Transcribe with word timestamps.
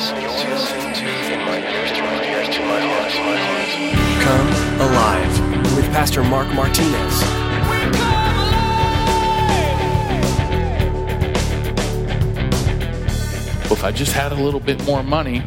listening 0.00 0.94
to 0.94 1.32
In 1.32 1.40
My 1.40 1.58
Ears 1.58 1.92
to 1.92 2.00
My 2.00 2.24
Ears 2.24 2.48
to 2.48 2.62
My 2.62 2.80
Heart. 2.80 3.12
Come 4.22 4.48
Alive 4.88 5.76
with 5.76 5.84
Pastor 5.92 6.24
Mark 6.24 6.48
Martinez. 6.54 7.20
Well, 13.64 13.74
if 13.74 13.84
I 13.84 13.92
just 13.92 14.12
had 14.12 14.32
a 14.32 14.36
little 14.36 14.58
bit 14.58 14.82
more 14.84 15.02
money, 15.02 15.42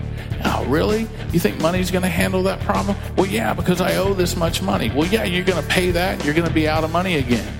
oh, 0.45 0.63
really? 0.67 1.07
You 1.31 1.39
think 1.39 1.59
money's 1.59 1.89
going 1.89 2.03
to 2.03 2.07
handle 2.07 2.43
that 2.43 2.59
problem? 2.59 2.95
Well, 3.17 3.25
yeah, 3.25 3.55
because 3.55 3.81
I 3.81 3.95
owe 3.95 4.13
this 4.13 4.35
much 4.35 4.61
money. 4.61 4.91
Well, 4.91 5.07
yeah, 5.07 5.23
you're 5.23 5.45
going 5.45 5.61
to 5.61 5.67
pay 5.67 5.89
that. 5.91 6.23
You're 6.23 6.35
going 6.35 6.47
to 6.47 6.53
be 6.53 6.67
out 6.67 6.83
of 6.83 6.91
money 6.91 7.15
again. 7.15 7.51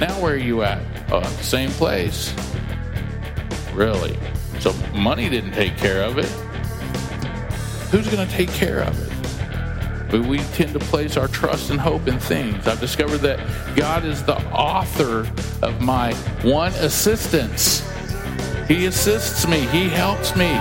Now, 0.00 0.18
where 0.22 0.32
are 0.32 0.38
you 0.38 0.62
at? 0.62 0.80
Oh, 1.12 1.22
same 1.42 1.68
place. 1.72 2.34
Really? 3.74 4.18
So, 4.66 4.72
money 4.96 5.28
didn't 5.28 5.52
take 5.52 5.76
care 5.76 6.02
of 6.02 6.18
it. 6.18 6.26
Who's 7.92 8.08
going 8.08 8.26
to 8.26 8.34
take 8.34 8.50
care 8.50 8.80
of 8.80 9.00
it? 9.00 10.10
But 10.10 10.26
we 10.26 10.38
tend 10.38 10.72
to 10.72 10.80
place 10.80 11.16
our 11.16 11.28
trust 11.28 11.70
and 11.70 11.78
hope 11.78 12.08
in 12.08 12.18
things. 12.18 12.66
I've 12.66 12.80
discovered 12.80 13.18
that 13.18 13.38
God 13.76 14.04
is 14.04 14.24
the 14.24 14.34
author 14.50 15.20
of 15.62 15.80
my 15.80 16.14
one 16.42 16.72
assistance. 16.72 17.88
He 18.66 18.86
assists 18.86 19.46
me, 19.46 19.60
He 19.66 19.88
helps 19.88 20.34
me. 20.34 20.58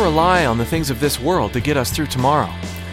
Rely 0.00 0.46
on 0.46 0.58
the 0.58 0.64
things 0.64 0.90
of 0.90 1.00
this 1.00 1.20
world 1.20 1.52
to 1.52 1.60
get 1.60 1.76
us 1.76 1.90
through 1.90 2.06
tomorrow. 2.06 2.52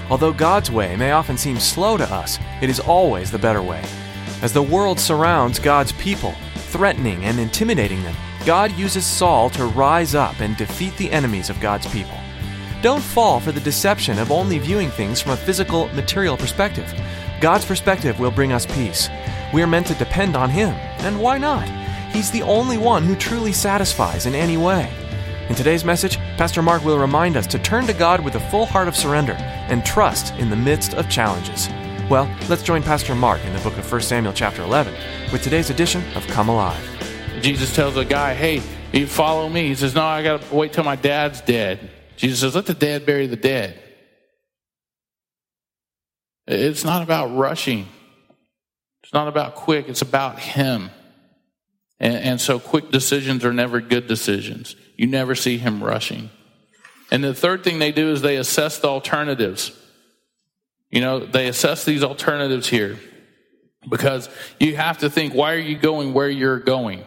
Although 0.10 0.34
God's 0.34 0.72
way 0.72 0.96
may 0.96 1.12
often 1.12 1.38
seem 1.38 1.60
slow 1.60 1.98
to 1.98 2.14
us, 2.14 2.40
it 2.62 2.70
is 2.70 2.80
always 2.80 3.32
the 3.32 3.40
better 3.40 3.62
way. 3.62 3.84
As 4.42 4.54
the 4.54 4.62
world 4.62 5.00
surrounds 5.00 5.60
God's 5.60 5.92
people, 5.94 6.34
threatening 6.56 7.24
and 7.26 7.40
intimidating 7.40 8.04
them, 8.04 8.16
God 8.46 8.72
uses 8.74 9.06
Saul 9.06 9.50
to 9.52 9.66
rise 9.66 10.16
up 10.16 10.40
and 10.40 10.56
defeat 10.56 10.96
the 10.98 11.12
enemies 11.12 11.50
of 11.50 11.60
God's 11.60 11.88
people. 11.88 12.18
Don't 12.82 13.02
fall 13.02 13.40
for 13.40 13.52
the 13.52 13.60
deception 13.60 14.20
of 14.20 14.32
only 14.32 14.60
viewing 14.60 14.90
things 14.90 15.20
from 15.20 15.32
a 15.32 15.38
physical, 15.38 15.88
material 15.90 16.38
perspective. 16.38 16.94
God's 17.42 17.66
perspective 17.66 18.20
will 18.20 18.32
bring 18.32 18.54
us 18.54 18.66
peace. 18.66 19.10
We 19.54 19.62
are 19.64 19.68
meant 19.68 19.88
to 19.88 19.96
depend 19.96 20.36
on 20.36 20.50
Him, 20.50 20.74
and 21.00 21.20
why 21.20 21.38
not? 21.38 21.68
He's 22.14 22.32
the 22.32 22.44
only 22.44 22.78
one 22.78 23.04
who 23.04 23.16
truly 23.16 23.52
satisfies 23.52 24.26
in 24.26 24.36
any 24.36 24.58
way. 24.58 24.92
In 25.50 25.56
today's 25.56 25.86
message, 25.86 26.18
Pastor 26.36 26.62
Mark 26.62 26.84
will 26.84 27.00
remind 27.00 27.38
us 27.38 27.48
to 27.48 27.60
turn 27.60 27.88
to 27.88 27.94
God 27.94 28.20
with 28.20 28.36
a 28.36 28.50
full 28.52 28.66
heart 28.66 28.90
of 28.90 28.98
surrender 28.98 29.32
and 29.32 29.86
trust 29.86 30.34
in 30.36 30.50
the 30.50 30.58
midst 30.58 30.94
of 30.94 31.10
challenges. 31.10 31.70
Well, 32.10 32.30
let's 32.50 32.64
join 32.64 32.84
Pastor 32.84 33.16
Mark 33.16 33.40
in 33.46 33.54
the 33.54 33.62
book 33.62 33.78
of 33.78 33.90
1 33.90 34.02
Samuel 34.02 34.34
chapter 34.34 34.62
11 34.62 34.94
with 35.32 35.44
today's 35.44 35.70
edition 35.70 36.04
of 36.16 36.28
Come 36.28 36.50
Alive. 36.50 36.84
Jesus 37.42 37.74
tells 37.74 37.96
a 37.96 38.04
guy, 38.04 38.34
Hey, 38.34 38.62
you 38.92 39.08
follow 39.08 39.48
me. 39.48 39.70
He 39.70 39.76
says, 39.76 39.96
No, 39.96 40.04
I 40.04 40.22
got 40.22 40.42
to 40.42 40.54
wait 40.54 40.74
till 40.74 40.84
my 40.84 40.98
dad's 40.98 41.40
dead. 41.40 41.92
Jesus 42.18 42.42
says, 42.42 42.54
Let 42.54 42.66
the 42.66 42.74
dead 42.74 43.06
bury 43.06 43.28
the 43.28 43.38
dead. 43.38 43.80
It's 46.46 46.84
not 46.84 47.04
about 47.04 47.38
rushing, 47.38 47.88
it's 49.02 49.14
not 49.14 49.30
about 49.30 49.56
quick, 49.56 49.88
it's 49.88 50.02
about 50.02 50.40
Him. 50.40 50.90
And, 52.02 52.16
and 52.16 52.42
so 52.42 52.60
quick 52.60 52.92
decisions 52.92 53.46
are 53.46 53.54
never 53.54 53.80
good 53.80 54.08
decisions. 54.08 54.76
You 54.98 55.08
never 55.08 55.36
see 55.36 55.58
Him 55.58 55.82
rushing. 55.82 56.30
And 57.10 57.24
the 57.24 57.34
third 57.34 57.64
thing 57.64 57.80
they 57.80 57.94
do 57.94 58.12
is 58.12 58.22
they 58.22 58.36
assess 58.36 58.80
the 58.80 58.90
alternatives. 58.90 59.72
You 60.92 61.02
know, 61.02 61.20
they 61.20 61.48
assess 61.48 61.86
these 61.86 62.04
alternatives 62.04 62.68
here 62.68 63.00
because 63.90 64.30
you 64.60 64.76
have 64.76 64.98
to 65.00 65.10
think, 65.10 65.34
why 65.34 65.54
are 65.54 65.60
you 65.60 65.78
going 65.78 66.14
where 66.14 66.30
you're 66.30 66.60
going? 66.60 67.06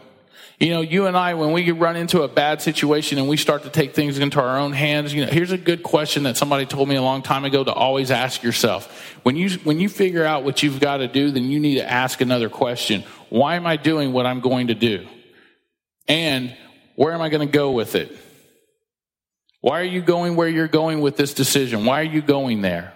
You 0.59 0.69
know, 0.69 0.81
you 0.81 1.07
and 1.07 1.17
I, 1.17 1.33
when 1.33 1.53
we 1.53 1.71
run 1.71 1.95
into 1.95 2.21
a 2.21 2.27
bad 2.27 2.61
situation 2.61 3.17
and 3.17 3.27
we 3.27 3.35
start 3.35 3.63
to 3.63 3.69
take 3.69 3.95
things 3.95 4.19
into 4.19 4.39
our 4.39 4.59
own 4.59 4.73
hands, 4.73 5.11
you 5.11 5.25
know, 5.25 5.31
here's 5.31 5.51
a 5.51 5.57
good 5.57 5.81
question 5.81 6.23
that 6.23 6.37
somebody 6.37 6.67
told 6.67 6.87
me 6.87 6.95
a 6.95 7.01
long 7.01 7.23
time 7.23 7.45
ago 7.45 7.63
to 7.63 7.73
always 7.73 8.11
ask 8.11 8.43
yourself. 8.43 9.15
When 9.23 9.35
you, 9.35 9.49
when 9.63 9.79
you 9.79 9.89
figure 9.89 10.23
out 10.23 10.43
what 10.43 10.61
you've 10.61 10.79
got 10.79 10.97
to 10.97 11.07
do, 11.07 11.31
then 11.31 11.45
you 11.45 11.59
need 11.59 11.75
to 11.75 11.91
ask 11.91 12.21
another 12.21 12.47
question. 12.47 13.03
Why 13.29 13.55
am 13.55 13.65
I 13.65 13.75
doing 13.75 14.13
what 14.13 14.27
I'm 14.27 14.39
going 14.39 14.67
to 14.67 14.75
do? 14.75 15.07
And 16.07 16.55
where 17.01 17.13
am 17.13 17.21
I 17.23 17.29
going 17.29 17.47
to 17.47 17.51
go 17.51 17.71
with 17.71 17.95
it? 17.95 18.15
Why 19.59 19.81
are 19.81 19.85
you 19.85 20.03
going 20.03 20.35
where 20.35 20.47
you're 20.47 20.67
going 20.67 21.01
with 21.01 21.17
this 21.17 21.33
decision? 21.33 21.83
Why 21.83 22.01
are 22.01 22.03
you 22.03 22.21
going 22.21 22.61
there? 22.61 22.93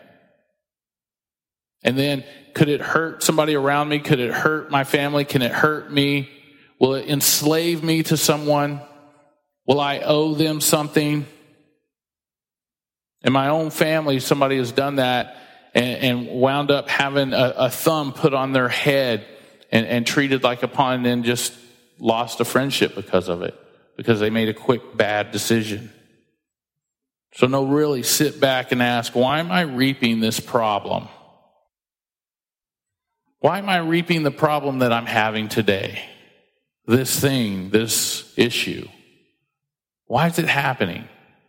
And 1.83 1.97
then, 1.97 2.23
could 2.53 2.69
it 2.69 2.81
hurt 2.81 3.23
somebody 3.23 3.55
around 3.55 3.89
me? 3.89 3.97
Could 3.97 4.19
it 4.19 4.31
hurt 4.31 4.69
my 4.69 4.83
family? 4.83 5.25
Can 5.25 5.41
it 5.41 5.51
hurt 5.51 5.91
me? 5.91 6.29
Will 6.79 6.93
it 6.93 7.09
enslave 7.09 7.83
me 7.83 8.03
to 8.03 8.15
someone? 8.15 8.79
Will 9.65 9.79
I 9.79 9.97
owe 9.97 10.35
them 10.35 10.61
something? 10.61 11.25
In 13.23 13.33
my 13.33 13.47
own 13.47 13.71
family, 13.71 14.19
somebody 14.19 14.57
has 14.57 14.71
done 14.71 14.97
that 14.97 15.35
and, 15.73 16.27
and 16.29 16.39
wound 16.39 16.69
up 16.69 16.89
having 16.89 17.33
a, 17.33 17.53
a, 17.57 17.69
thumb 17.71 18.13
put 18.13 18.35
on 18.35 18.51
their 18.51 18.69
head 18.69 19.25
and, 19.71 19.87
and 19.87 20.05
treated 20.05 20.43
like 20.43 20.61
a 20.61 20.67
pawn 20.67 20.97
and 20.97 21.05
then 21.07 21.23
just 21.23 21.55
lost 21.97 22.39
a 22.39 22.45
friendship 22.45 22.93
because 22.93 23.29
of 23.29 23.41
it, 23.41 23.59
because 23.97 24.19
they 24.19 24.29
made 24.29 24.49
a 24.49 24.53
quick 24.53 24.95
bad 24.95 25.31
decision. 25.31 25.91
So, 27.33 27.47
no, 27.47 27.65
really 27.65 28.03
sit 28.03 28.39
back 28.39 28.71
and 28.71 28.81
ask, 28.81 29.13
why 29.13 29.39
am 29.39 29.51
I 29.51 29.61
reaping 29.61 30.21
this 30.21 30.39
problem? 30.39 31.09
Why 33.39 33.59
am 33.59 33.69
I 33.69 33.77
reaping 33.77 34.23
the 34.23 34.31
problem 34.31 34.79
that 34.79 34.93
I'm 34.93 35.05
having 35.05 35.49
today? 35.49 36.01
This 36.87 37.19
thing, 37.19 37.69
this 37.71 38.33
issue. 38.37 38.87
Why 40.05 40.27
is 40.27 40.39
it 40.39 40.47
happening? 40.47 41.07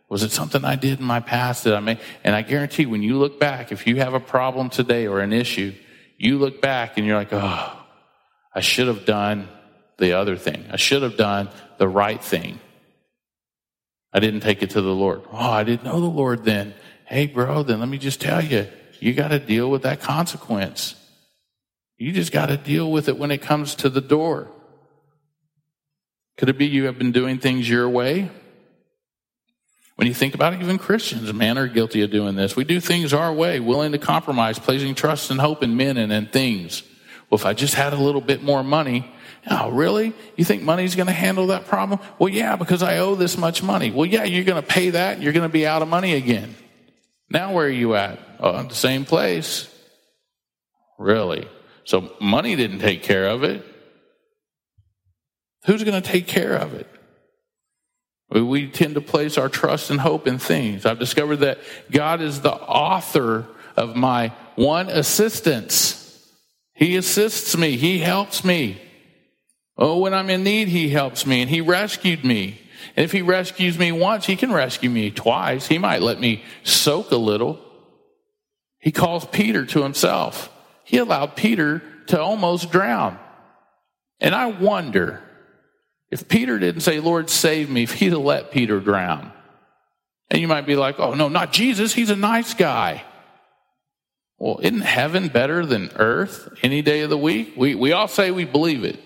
Was 0.09 0.23
it 0.23 0.31
something 0.31 0.63
I 0.63 0.75
did 0.75 0.99
in 0.99 1.05
my 1.05 1.19
past 1.19 1.63
that 1.63 1.75
I 1.75 1.79
made? 1.79 1.99
And 2.23 2.35
I 2.35 2.41
guarantee 2.41 2.85
when 2.85 3.03
you 3.03 3.17
look 3.17 3.39
back, 3.39 3.71
if 3.71 3.87
you 3.87 3.97
have 3.97 4.13
a 4.13 4.19
problem 4.19 4.69
today 4.69 5.07
or 5.07 5.19
an 5.19 5.33
issue, 5.33 5.73
you 6.17 6.37
look 6.37 6.61
back 6.61 6.97
and 6.97 7.05
you're 7.05 7.17
like, 7.17 7.33
oh, 7.33 7.77
I 8.53 8.61
should 8.61 8.87
have 8.87 9.05
done 9.05 9.47
the 9.97 10.13
other 10.13 10.35
thing. 10.35 10.65
I 10.71 10.77
should 10.77 11.01
have 11.01 11.17
done 11.17 11.49
the 11.77 11.87
right 11.87 12.23
thing. 12.23 12.59
I 14.13 14.19
didn't 14.19 14.41
take 14.41 14.63
it 14.63 14.71
to 14.71 14.81
the 14.81 14.93
Lord. 14.93 15.21
Oh, 15.31 15.37
I 15.37 15.63
didn't 15.63 15.83
know 15.83 15.99
the 15.99 16.07
Lord 16.07 16.43
then. 16.45 16.73
Hey, 17.05 17.27
bro, 17.27 17.63
then 17.63 17.79
let 17.79 17.89
me 17.89 17.97
just 17.97 18.21
tell 18.21 18.43
you, 18.43 18.67
you 18.99 19.13
got 19.13 19.29
to 19.29 19.39
deal 19.39 19.69
with 19.69 19.83
that 19.83 20.01
consequence. 20.01 20.95
You 21.97 22.11
just 22.11 22.31
got 22.31 22.47
to 22.47 22.57
deal 22.57 22.91
with 22.91 23.09
it 23.09 23.17
when 23.17 23.31
it 23.31 23.41
comes 23.41 23.75
to 23.75 23.89
the 23.89 24.01
door. 24.01 24.49
Could 26.37 26.49
it 26.49 26.57
be 26.57 26.67
you 26.67 26.85
have 26.85 26.97
been 26.97 27.11
doing 27.11 27.39
things 27.39 27.67
your 27.67 27.89
way? 27.89 28.29
When 29.95 30.07
you 30.07 30.13
think 30.13 30.35
about 30.35 30.53
it, 30.53 30.61
even 30.61 30.77
Christians, 30.77 31.33
man, 31.33 31.57
are 31.57 31.67
guilty 31.67 32.03
of 32.03 32.11
doing 32.11 32.35
this. 32.35 32.55
We 32.55 32.63
do 32.63 32.79
things 32.79 33.13
our 33.13 33.33
way, 33.33 33.59
willing 33.59 33.93
to 33.93 33.97
compromise, 33.97 34.59
placing 34.59 34.93
trust 34.93 35.31
and 35.31 35.41
hope 35.41 35.63
in 35.63 35.75
men 35.75 35.97
and 35.97 36.11
in 36.11 36.27
things. 36.27 36.83
Well, 37.29 37.39
if 37.39 37.45
I 37.45 37.53
just 37.53 37.73
had 37.73 37.93
a 37.93 37.97
little 37.97 38.21
bit 38.21 38.41
more 38.41 38.63
money, 38.63 39.11
oh, 39.49 39.69
really? 39.69 40.13
You 40.35 40.45
think 40.45 40.63
money's 40.63 40.95
going 40.95 41.07
to 41.07 41.13
handle 41.13 41.47
that 41.47 41.65
problem? 41.65 41.99
Well, 42.19 42.29
yeah, 42.29 42.55
because 42.55 42.81
I 42.81 42.99
owe 42.99 43.15
this 43.15 43.37
much 43.37 43.61
money. 43.61 43.91
Well, 43.91 44.05
yeah, 44.05 44.23
you're 44.23 44.45
going 44.45 44.61
to 44.61 44.67
pay 44.67 44.91
that. 44.91 45.21
You're 45.21 45.33
going 45.33 45.47
to 45.47 45.51
be 45.51 45.67
out 45.67 45.81
of 45.81 45.87
money 45.87 46.13
again. 46.13 46.55
Now, 47.29 47.53
where 47.53 47.65
are 47.65 47.69
you 47.69 47.95
at? 47.95 48.19
Oh, 48.39 48.63
the 48.63 48.75
same 48.75 49.03
place. 49.03 49.73
Really? 50.97 51.47
So 51.83 52.11
money 52.21 52.55
didn't 52.55 52.79
take 52.79 53.03
care 53.03 53.27
of 53.27 53.43
it. 53.43 53.65
Who's 55.65 55.83
going 55.83 56.01
to 56.01 56.07
take 56.07 56.27
care 56.27 56.55
of 56.55 56.73
it? 56.73 56.87
We 58.29 58.67
tend 58.67 58.95
to 58.95 59.01
place 59.01 59.37
our 59.37 59.49
trust 59.49 59.89
and 59.89 59.99
hope 59.99 60.27
in 60.27 60.37
things. 60.37 60.85
I've 60.85 60.99
discovered 60.99 61.37
that 61.37 61.59
God 61.91 62.21
is 62.21 62.41
the 62.41 62.53
author 62.53 63.45
of 63.75 63.95
my 63.95 64.33
one 64.55 64.89
assistance. 64.89 66.06
He 66.77 66.95
assists 66.95 67.57
me. 67.57 67.75
He 67.75 67.97
helps 67.97 68.43
me. 68.43 68.79
Oh, 69.77 69.97
when 69.97 70.13
I'm 70.13 70.29
in 70.29 70.43
need, 70.43 70.67
He 70.67 70.89
helps 70.89 71.25
me 71.25 71.41
and 71.41 71.49
He 71.49 71.59
rescued 71.59 72.23
me. 72.23 72.61
And 72.95 73.03
if 73.03 73.11
He 73.11 73.23
rescues 73.23 73.79
me 73.79 73.91
once, 73.91 74.27
He 74.27 74.35
can 74.35 74.53
rescue 74.53 74.91
me 74.91 75.09
twice. 75.09 75.65
He 75.65 75.79
might 75.79 76.03
let 76.03 76.19
me 76.19 76.43
soak 76.63 77.09
a 77.09 77.17
little. 77.17 77.59
He 78.77 78.91
calls 78.91 79.25
Peter 79.25 79.65
to 79.65 79.81
Himself. 79.81 80.51
He 80.83 80.97
allowed 80.97 81.35
Peter 81.35 81.81
to 82.07 82.21
almost 82.21 82.71
drown. 82.71 83.17
And 84.19 84.35
I 84.35 84.45
wonder 84.45 85.23
if 86.11 86.27
Peter 86.27 86.59
didn't 86.59 86.81
say, 86.81 86.99
Lord, 86.99 87.31
save 87.31 87.71
me, 87.71 87.83
if 87.83 87.93
he'd 87.93 88.13
have 88.13 88.21
let 88.21 88.51
Peter 88.51 88.79
drown. 88.79 89.31
And 90.29 90.39
you 90.39 90.47
might 90.47 90.67
be 90.67 90.75
like, 90.75 90.99
oh, 90.99 91.15
no, 91.15 91.27
not 91.27 91.51
Jesus. 91.51 91.91
He's 91.91 92.11
a 92.11 92.15
nice 92.15 92.53
guy. 92.53 93.03
Well, 94.39 94.59
isn't 94.61 94.81
heaven 94.81 95.29
better 95.29 95.65
than 95.65 95.91
earth 95.95 96.49
any 96.61 96.81
day 96.81 97.01
of 97.01 97.09
the 97.09 97.17
week? 97.17 97.53
We, 97.57 97.73
we 97.73 97.91
all 97.91 98.07
say 98.07 98.29
we 98.31 98.45
believe 98.45 98.83
it, 98.83 98.99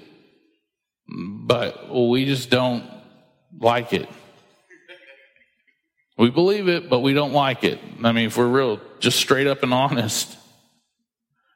but 1.08 1.94
we 1.94 2.26
just 2.26 2.50
don't 2.50 2.84
like 3.58 3.94
it. 3.94 4.10
We 6.18 6.30
believe 6.30 6.68
it, 6.68 6.90
but 6.90 7.00
we 7.00 7.14
don't 7.14 7.34
like 7.34 7.64
it. 7.64 7.80
I 8.04 8.12
mean, 8.12 8.28
if 8.28 8.38
we're 8.38 8.48
real, 8.48 8.82
just 9.00 9.18
straight 9.18 9.48
up 9.48 9.64
and 9.64 9.74
honest. 9.74 10.38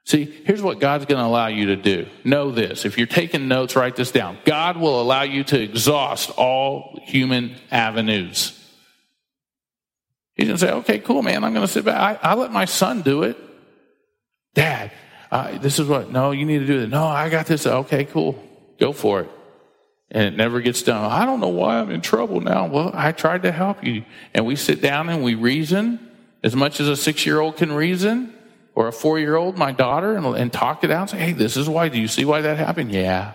See, 0.06 0.24
here's 0.24 0.62
what 0.62 0.80
God's 0.80 1.04
going 1.04 1.18
to 1.18 1.26
allow 1.26 1.48
you 1.48 1.66
to 1.66 1.76
do. 1.76 2.06
Know 2.24 2.50
this. 2.50 2.84
If 2.84 2.96
you're 2.96 3.06
taking 3.06 3.48
notes, 3.48 3.76
write 3.76 3.96
this 3.96 4.10
down. 4.10 4.38
God 4.44 4.76
will 4.76 5.00
allow 5.02 5.22
you 5.22 5.44
to 5.44 5.60
exhaust 5.60 6.30
all 6.30 6.98
human 7.02 7.56
avenues. 7.70 8.52
Going 10.38 10.50
to 10.50 10.58
say, 10.58 10.70
okay, 10.70 10.98
cool, 10.98 11.22
man. 11.22 11.44
I'm 11.44 11.52
going 11.52 11.66
to 11.66 11.72
sit 11.72 11.84
back. 11.84 12.20
I, 12.22 12.30
I 12.30 12.34
let 12.34 12.52
my 12.52 12.66
son 12.66 13.02
do 13.02 13.22
it. 13.22 13.36
Dad, 14.56 14.90
uh, 15.30 15.58
this 15.58 15.78
is 15.78 15.86
what, 15.86 16.10
no, 16.10 16.30
you 16.30 16.46
need 16.46 16.60
to 16.60 16.66
do 16.66 16.80
it. 16.80 16.88
No, 16.88 17.04
I 17.04 17.28
got 17.28 17.46
this. 17.46 17.66
Okay, 17.66 18.06
cool. 18.06 18.42
Go 18.80 18.92
for 18.92 19.20
it. 19.20 19.30
And 20.10 20.24
it 20.24 20.36
never 20.36 20.62
gets 20.62 20.82
done. 20.82 21.04
I 21.04 21.26
don't 21.26 21.40
know 21.40 21.48
why 21.48 21.78
I'm 21.78 21.90
in 21.90 22.00
trouble 22.00 22.40
now. 22.40 22.66
Well, 22.66 22.90
I 22.94 23.12
tried 23.12 23.42
to 23.42 23.52
help 23.52 23.84
you. 23.84 24.04
And 24.32 24.46
we 24.46 24.56
sit 24.56 24.80
down 24.80 25.10
and 25.10 25.22
we 25.22 25.34
reason 25.34 26.00
as 26.42 26.56
much 26.56 26.80
as 26.80 26.88
a 26.88 26.96
six 26.96 27.26
year 27.26 27.38
old 27.38 27.58
can 27.58 27.70
reason 27.70 28.32
or 28.74 28.88
a 28.88 28.92
four 28.92 29.18
year 29.18 29.36
old, 29.36 29.58
my 29.58 29.72
daughter, 29.72 30.16
and, 30.16 30.24
and 30.24 30.52
talk 30.52 30.84
it 30.84 30.90
out 30.90 31.10
say, 31.10 31.18
hey, 31.18 31.32
this 31.32 31.56
is 31.56 31.68
why. 31.68 31.90
Do 31.90 32.00
you 32.00 32.08
see 32.08 32.24
why 32.24 32.40
that 32.40 32.56
happened? 32.56 32.92
Yeah. 32.92 33.34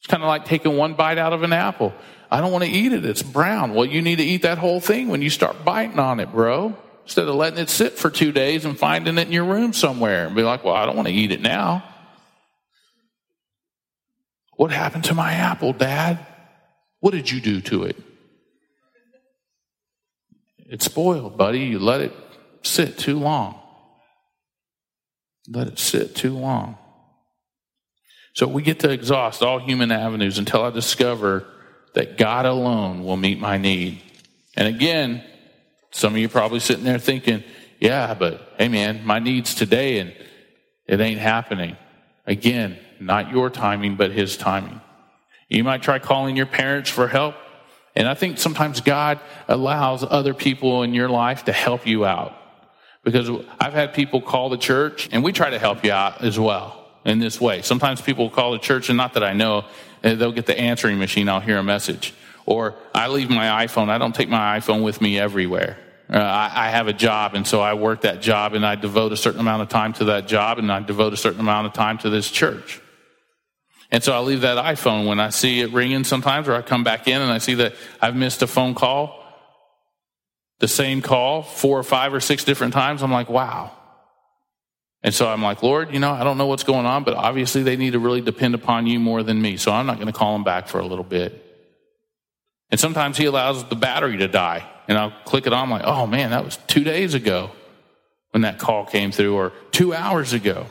It's 0.00 0.06
kind 0.06 0.22
of 0.22 0.28
like 0.28 0.44
taking 0.44 0.76
one 0.76 0.94
bite 0.94 1.18
out 1.18 1.32
of 1.32 1.44
an 1.44 1.54
apple. 1.54 1.94
I 2.30 2.40
don't 2.40 2.52
want 2.52 2.64
to 2.64 2.70
eat 2.70 2.92
it. 2.92 3.06
It's 3.06 3.22
brown. 3.22 3.72
Well, 3.72 3.86
you 3.86 4.02
need 4.02 4.16
to 4.16 4.24
eat 4.24 4.42
that 4.42 4.58
whole 4.58 4.80
thing 4.80 5.08
when 5.08 5.22
you 5.22 5.30
start 5.30 5.64
biting 5.64 5.98
on 5.98 6.20
it, 6.20 6.30
bro. 6.32 6.76
Instead 7.06 7.28
of 7.28 7.36
letting 7.36 7.60
it 7.60 7.70
sit 7.70 7.92
for 7.92 8.10
two 8.10 8.32
days 8.32 8.64
and 8.64 8.76
finding 8.76 9.16
it 9.16 9.28
in 9.28 9.32
your 9.32 9.44
room 9.44 9.72
somewhere 9.72 10.26
and 10.26 10.34
be 10.34 10.42
like, 10.42 10.64
well, 10.64 10.74
I 10.74 10.86
don't 10.86 10.96
want 10.96 11.06
to 11.06 11.14
eat 11.14 11.30
it 11.30 11.40
now. 11.40 11.84
What 14.56 14.72
happened 14.72 15.04
to 15.04 15.14
my 15.14 15.34
apple, 15.34 15.72
Dad? 15.72 16.18
What 16.98 17.12
did 17.12 17.30
you 17.30 17.40
do 17.40 17.60
to 17.60 17.84
it? 17.84 17.96
It's 20.58 20.86
spoiled, 20.86 21.36
buddy. 21.36 21.60
You 21.60 21.78
let 21.78 22.00
it 22.00 22.12
sit 22.62 22.98
too 22.98 23.20
long. 23.20 23.56
Let 25.48 25.68
it 25.68 25.78
sit 25.78 26.16
too 26.16 26.36
long. 26.36 26.76
So 28.34 28.48
we 28.48 28.62
get 28.62 28.80
to 28.80 28.90
exhaust 28.90 29.44
all 29.44 29.60
human 29.60 29.92
avenues 29.92 30.38
until 30.38 30.64
I 30.64 30.70
discover 30.70 31.46
that 31.94 32.18
God 32.18 32.46
alone 32.46 33.04
will 33.04 33.16
meet 33.16 33.38
my 33.38 33.58
need. 33.58 34.02
And 34.56 34.66
again, 34.66 35.22
some 35.90 36.14
of 36.14 36.18
you 36.18 36.28
probably 36.28 36.60
sitting 36.60 36.84
there 36.84 36.98
thinking, 36.98 37.42
yeah, 37.80 38.14
but 38.14 38.54
hey 38.58 38.68
man, 38.68 39.04
my 39.04 39.18
needs 39.18 39.54
today 39.54 39.98
and 39.98 40.12
it 40.86 41.00
ain't 41.00 41.20
happening. 41.20 41.76
Again, 42.26 42.78
not 43.00 43.30
your 43.30 43.50
timing, 43.50 43.96
but 43.96 44.10
his 44.10 44.36
timing. 44.36 44.80
You 45.48 45.64
might 45.64 45.82
try 45.82 45.98
calling 45.98 46.36
your 46.36 46.46
parents 46.46 46.90
for 46.90 47.08
help. 47.08 47.34
And 47.94 48.08
I 48.08 48.14
think 48.14 48.38
sometimes 48.38 48.80
God 48.80 49.20
allows 49.48 50.04
other 50.04 50.34
people 50.34 50.82
in 50.82 50.92
your 50.92 51.08
life 51.08 51.44
to 51.44 51.52
help 51.52 51.86
you 51.86 52.04
out. 52.04 52.34
Because 53.04 53.30
I've 53.60 53.72
had 53.72 53.94
people 53.94 54.20
call 54.20 54.48
the 54.48 54.58
church 54.58 55.08
and 55.12 55.22
we 55.22 55.32
try 55.32 55.50
to 55.50 55.58
help 55.58 55.84
you 55.84 55.92
out 55.92 56.22
as 56.22 56.38
well 56.38 56.84
in 57.04 57.20
this 57.20 57.40
way. 57.40 57.62
Sometimes 57.62 58.00
people 58.00 58.28
call 58.28 58.52
the 58.52 58.58
church 58.58 58.88
and 58.88 58.96
not 58.96 59.14
that 59.14 59.22
I 59.22 59.32
know, 59.32 59.64
they'll 60.02 60.32
get 60.32 60.46
the 60.46 60.58
answering 60.58 60.98
machine, 60.98 61.28
I'll 61.28 61.40
hear 61.40 61.58
a 61.58 61.62
message. 61.62 62.12
Or 62.46 62.76
I 62.94 63.08
leave 63.08 63.28
my 63.28 63.66
iPhone, 63.66 63.88
I 63.88 63.98
don't 63.98 64.14
take 64.14 64.28
my 64.28 64.58
iPhone 64.58 64.82
with 64.82 65.00
me 65.00 65.18
everywhere. 65.18 65.78
Uh, 66.08 66.18
I, 66.18 66.68
I 66.68 66.70
have 66.70 66.86
a 66.86 66.92
job, 66.92 67.34
and 67.34 67.44
so 67.44 67.60
I 67.60 67.74
work 67.74 68.02
that 68.02 68.22
job, 68.22 68.54
and 68.54 68.64
I 68.64 68.76
devote 68.76 69.12
a 69.12 69.16
certain 69.16 69.40
amount 69.40 69.62
of 69.62 69.68
time 69.68 69.92
to 69.94 70.04
that 70.06 70.28
job, 70.28 70.58
and 70.58 70.70
I 70.70 70.80
devote 70.80 71.12
a 71.12 71.16
certain 71.16 71.40
amount 71.40 71.66
of 71.66 71.72
time 71.72 71.98
to 71.98 72.10
this 72.10 72.30
church. 72.30 72.80
And 73.90 74.02
so 74.02 74.12
I 74.12 74.18
leave 74.20 74.42
that 74.42 74.56
iPhone 74.64 75.06
when 75.06 75.18
I 75.20 75.30
see 75.30 75.60
it 75.60 75.72
ringing 75.72 76.04
sometimes, 76.04 76.48
or 76.48 76.54
I 76.54 76.62
come 76.62 76.84
back 76.84 77.08
in 77.08 77.20
and 77.20 77.30
I 77.30 77.38
see 77.38 77.54
that 77.54 77.74
I've 78.00 78.16
missed 78.16 78.42
a 78.42 78.46
phone 78.46 78.74
call, 78.74 79.22
the 80.58 80.68
same 80.68 81.02
call 81.02 81.42
four 81.42 81.78
or 81.78 81.84
five 81.84 82.12
or 82.14 82.20
six 82.20 82.44
different 82.44 82.72
times. 82.72 83.02
I'm 83.02 83.12
like, 83.12 83.28
wow. 83.28 83.72
And 85.02 85.14
so 85.14 85.28
I'm 85.28 85.42
like, 85.42 85.62
Lord, 85.62 85.92
you 85.92 86.00
know, 86.00 86.10
I 86.10 86.24
don't 86.24 86.36
know 86.36 86.46
what's 86.46 86.64
going 86.64 86.84
on, 86.84 87.04
but 87.04 87.14
obviously 87.14 87.62
they 87.62 87.76
need 87.76 87.92
to 87.92 88.00
really 88.00 88.20
depend 88.20 88.56
upon 88.56 88.86
you 88.88 88.98
more 88.98 89.22
than 89.22 89.40
me. 89.40 89.56
So 89.56 89.70
I'm 89.70 89.86
not 89.86 89.96
going 89.96 90.08
to 90.08 90.12
call 90.12 90.32
them 90.32 90.42
back 90.42 90.66
for 90.66 90.80
a 90.80 90.86
little 90.86 91.04
bit. 91.04 91.45
And 92.70 92.80
sometimes 92.80 93.16
he 93.16 93.26
allows 93.26 93.64
the 93.64 93.76
battery 93.76 94.18
to 94.18 94.28
die. 94.28 94.68
And 94.88 94.96
I'll 94.96 95.12
click 95.24 95.46
it 95.46 95.52
on, 95.52 95.70
like, 95.70 95.82
oh 95.84 96.06
man, 96.06 96.30
that 96.30 96.44
was 96.44 96.58
two 96.66 96.84
days 96.84 97.14
ago 97.14 97.50
when 98.30 98.42
that 98.42 98.58
call 98.58 98.84
came 98.84 99.12
through, 99.12 99.34
or 99.34 99.52
two 99.70 99.94
hours 99.94 100.32
ago. 100.32 100.66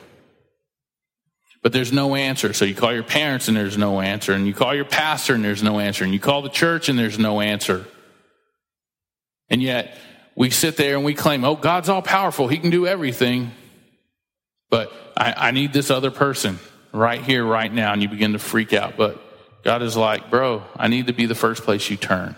But 1.63 1.73
there's 1.73 1.91
no 1.91 2.13
answer. 2.13 2.53
So 2.53 2.63
you 2.63 2.75
call 2.75 2.93
your 2.93 3.01
parents 3.01 3.47
and 3.47 3.57
there's 3.57 3.75
no 3.75 3.99
answer. 3.99 4.33
And 4.33 4.45
you 4.45 4.53
call 4.53 4.75
your 4.75 4.85
pastor 4.85 5.33
and 5.33 5.43
there's 5.43 5.63
no 5.63 5.79
answer. 5.79 6.03
And 6.03 6.13
you 6.13 6.19
call 6.19 6.43
the 6.43 6.49
church 6.49 6.89
and 6.89 6.99
there's 6.99 7.17
no 7.17 7.41
answer. 7.41 7.87
And 9.49 9.63
yet 9.63 9.97
we 10.35 10.51
sit 10.51 10.77
there 10.77 10.95
and 10.95 11.03
we 11.03 11.15
claim, 11.15 11.43
oh, 11.43 11.55
God's 11.55 11.89
all 11.89 12.03
powerful. 12.03 12.47
He 12.47 12.59
can 12.59 12.69
do 12.69 12.85
everything. 12.85 13.49
But 14.69 14.93
I, 15.17 15.47
I 15.47 15.51
need 15.51 15.73
this 15.73 15.89
other 15.89 16.11
person 16.11 16.59
right 16.93 17.21
here, 17.23 17.43
right 17.43 17.73
now. 17.73 17.93
And 17.93 18.01
you 18.03 18.09
begin 18.09 18.33
to 18.33 18.39
freak 18.39 18.71
out. 18.71 18.95
But 18.95 19.19
God 19.65 19.81
is 19.81 19.97
like, 19.97 20.29
bro, 20.29 20.63
I 20.75 20.87
need 20.87 21.07
to 21.07 21.13
be 21.13 21.25
the 21.25 21.35
first 21.35 21.63
place 21.63 21.89
you 21.89 21.97
turn. 21.97 22.35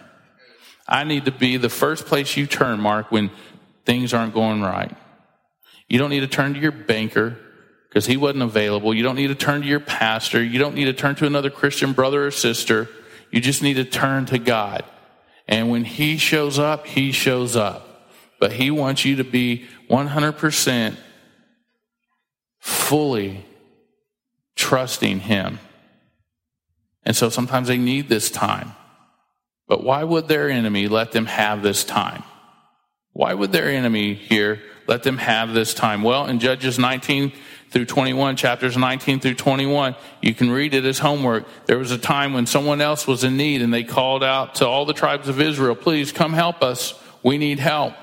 I 0.87 1.03
need 1.03 1.25
to 1.25 1.31
be 1.31 1.57
the 1.57 1.69
first 1.69 2.05
place 2.05 2.37
you 2.37 2.47
turn, 2.47 2.79
Mark, 2.79 3.11
when 3.11 3.31
things 3.85 4.13
aren't 4.13 4.33
going 4.33 4.61
right. 4.61 4.95
You 5.89 5.99
don't 5.99 6.09
need 6.09 6.21
to 6.21 6.27
turn 6.27 6.53
to 6.53 6.59
your 6.59 6.71
banker 6.71 7.37
because 7.89 8.05
he 8.05 8.15
wasn't 8.15 8.43
available. 8.43 8.93
You 8.93 9.03
don't 9.03 9.17
need 9.17 9.27
to 9.27 9.35
turn 9.35 9.61
to 9.61 9.67
your 9.67 9.81
pastor. 9.81 10.41
You 10.41 10.57
don't 10.57 10.73
need 10.73 10.85
to 10.85 10.93
turn 10.93 11.15
to 11.15 11.25
another 11.25 11.49
Christian 11.49 11.91
brother 11.91 12.25
or 12.25 12.31
sister. 12.31 12.87
You 13.29 13.41
just 13.41 13.61
need 13.61 13.73
to 13.73 13.83
turn 13.83 14.25
to 14.27 14.39
God. 14.39 14.85
And 15.49 15.69
when 15.69 15.83
he 15.83 16.15
shows 16.15 16.57
up, 16.57 16.87
he 16.87 17.11
shows 17.11 17.57
up. 17.57 18.09
But 18.39 18.53
he 18.53 18.71
wants 18.71 19.03
you 19.03 19.17
to 19.17 19.25
be 19.25 19.65
100% 19.89 20.95
fully 22.59 23.45
trusting 24.55 25.19
him. 25.19 25.59
And 27.07 27.15
so 27.15 27.29
sometimes 27.29 27.69
they 27.69 27.77
need 27.77 28.09
this 28.09 28.29
time. 28.29 28.73
But 29.65 29.81
why 29.81 30.03
would 30.03 30.27
their 30.27 30.49
enemy 30.49 30.89
let 30.89 31.13
them 31.13 31.25
have 31.25 31.63
this 31.63 31.85
time? 31.85 32.21
Why 33.13 33.33
would 33.33 33.53
their 33.53 33.69
enemy 33.69 34.13
here 34.13 34.61
let 34.87 35.03
them 35.03 35.17
have 35.17 35.53
this 35.53 35.73
time? 35.73 36.03
Well, 36.03 36.25
in 36.25 36.39
Judges 36.39 36.77
19 36.77 37.31
through 37.69 37.85
21, 37.85 38.35
chapters 38.35 38.75
19 38.75 39.21
through 39.21 39.35
21, 39.35 39.95
you 40.21 40.33
can 40.33 40.51
read 40.51 40.73
it 40.73 40.83
as 40.83 40.99
homework. 40.99 41.45
There 41.65 41.77
was 41.77 41.91
a 41.91 41.97
time 41.97 42.33
when 42.33 42.45
someone 42.45 42.81
else 42.81 43.07
was 43.07 43.23
in 43.23 43.37
need 43.37 43.61
and 43.61 43.73
they 43.73 43.85
called 43.85 44.21
out 44.21 44.55
to 44.55 44.67
all 44.67 44.85
the 44.85 44.93
tribes 44.93 45.29
of 45.29 45.39
Israel, 45.39 45.75
please 45.75 46.11
come 46.11 46.33
help 46.33 46.61
us. 46.61 46.93
We 47.23 47.37
need 47.37 47.59
help. 47.59 47.93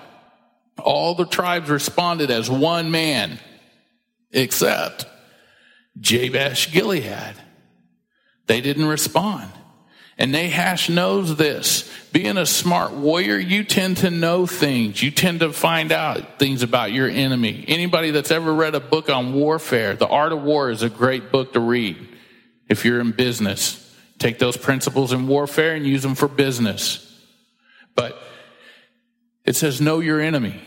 All 0.78 1.14
the 1.14 1.26
tribes 1.26 1.68
responded 1.68 2.30
as 2.30 2.48
one 2.48 2.90
man, 2.90 3.38
except 4.32 5.04
Jabesh 6.00 6.72
Gilead. 6.72 7.43
They 8.46 8.60
didn't 8.60 8.86
respond. 8.86 9.50
And 10.16 10.30
Nahash 10.30 10.88
knows 10.88 11.36
this. 11.36 11.90
Being 12.12 12.36
a 12.36 12.46
smart 12.46 12.92
warrior, 12.92 13.36
you 13.36 13.64
tend 13.64 13.96
to 13.98 14.10
know 14.10 14.46
things. 14.46 15.02
You 15.02 15.10
tend 15.10 15.40
to 15.40 15.52
find 15.52 15.90
out 15.90 16.38
things 16.38 16.62
about 16.62 16.92
your 16.92 17.08
enemy. 17.08 17.64
Anybody 17.66 18.12
that's 18.12 18.30
ever 18.30 18.54
read 18.54 18.76
a 18.76 18.80
book 18.80 19.10
on 19.10 19.34
warfare, 19.34 19.96
The 19.96 20.06
Art 20.06 20.32
of 20.32 20.42
War 20.42 20.70
is 20.70 20.82
a 20.82 20.88
great 20.88 21.32
book 21.32 21.54
to 21.54 21.60
read 21.60 21.96
if 22.68 22.84
you're 22.84 23.00
in 23.00 23.10
business. 23.10 23.80
Take 24.18 24.38
those 24.38 24.56
principles 24.56 25.12
in 25.12 25.26
warfare 25.26 25.74
and 25.74 25.84
use 25.84 26.02
them 26.02 26.14
for 26.14 26.28
business. 26.28 27.00
But 27.96 28.16
it 29.44 29.56
says, 29.56 29.80
know 29.80 29.98
your 29.98 30.20
enemy. 30.20 30.62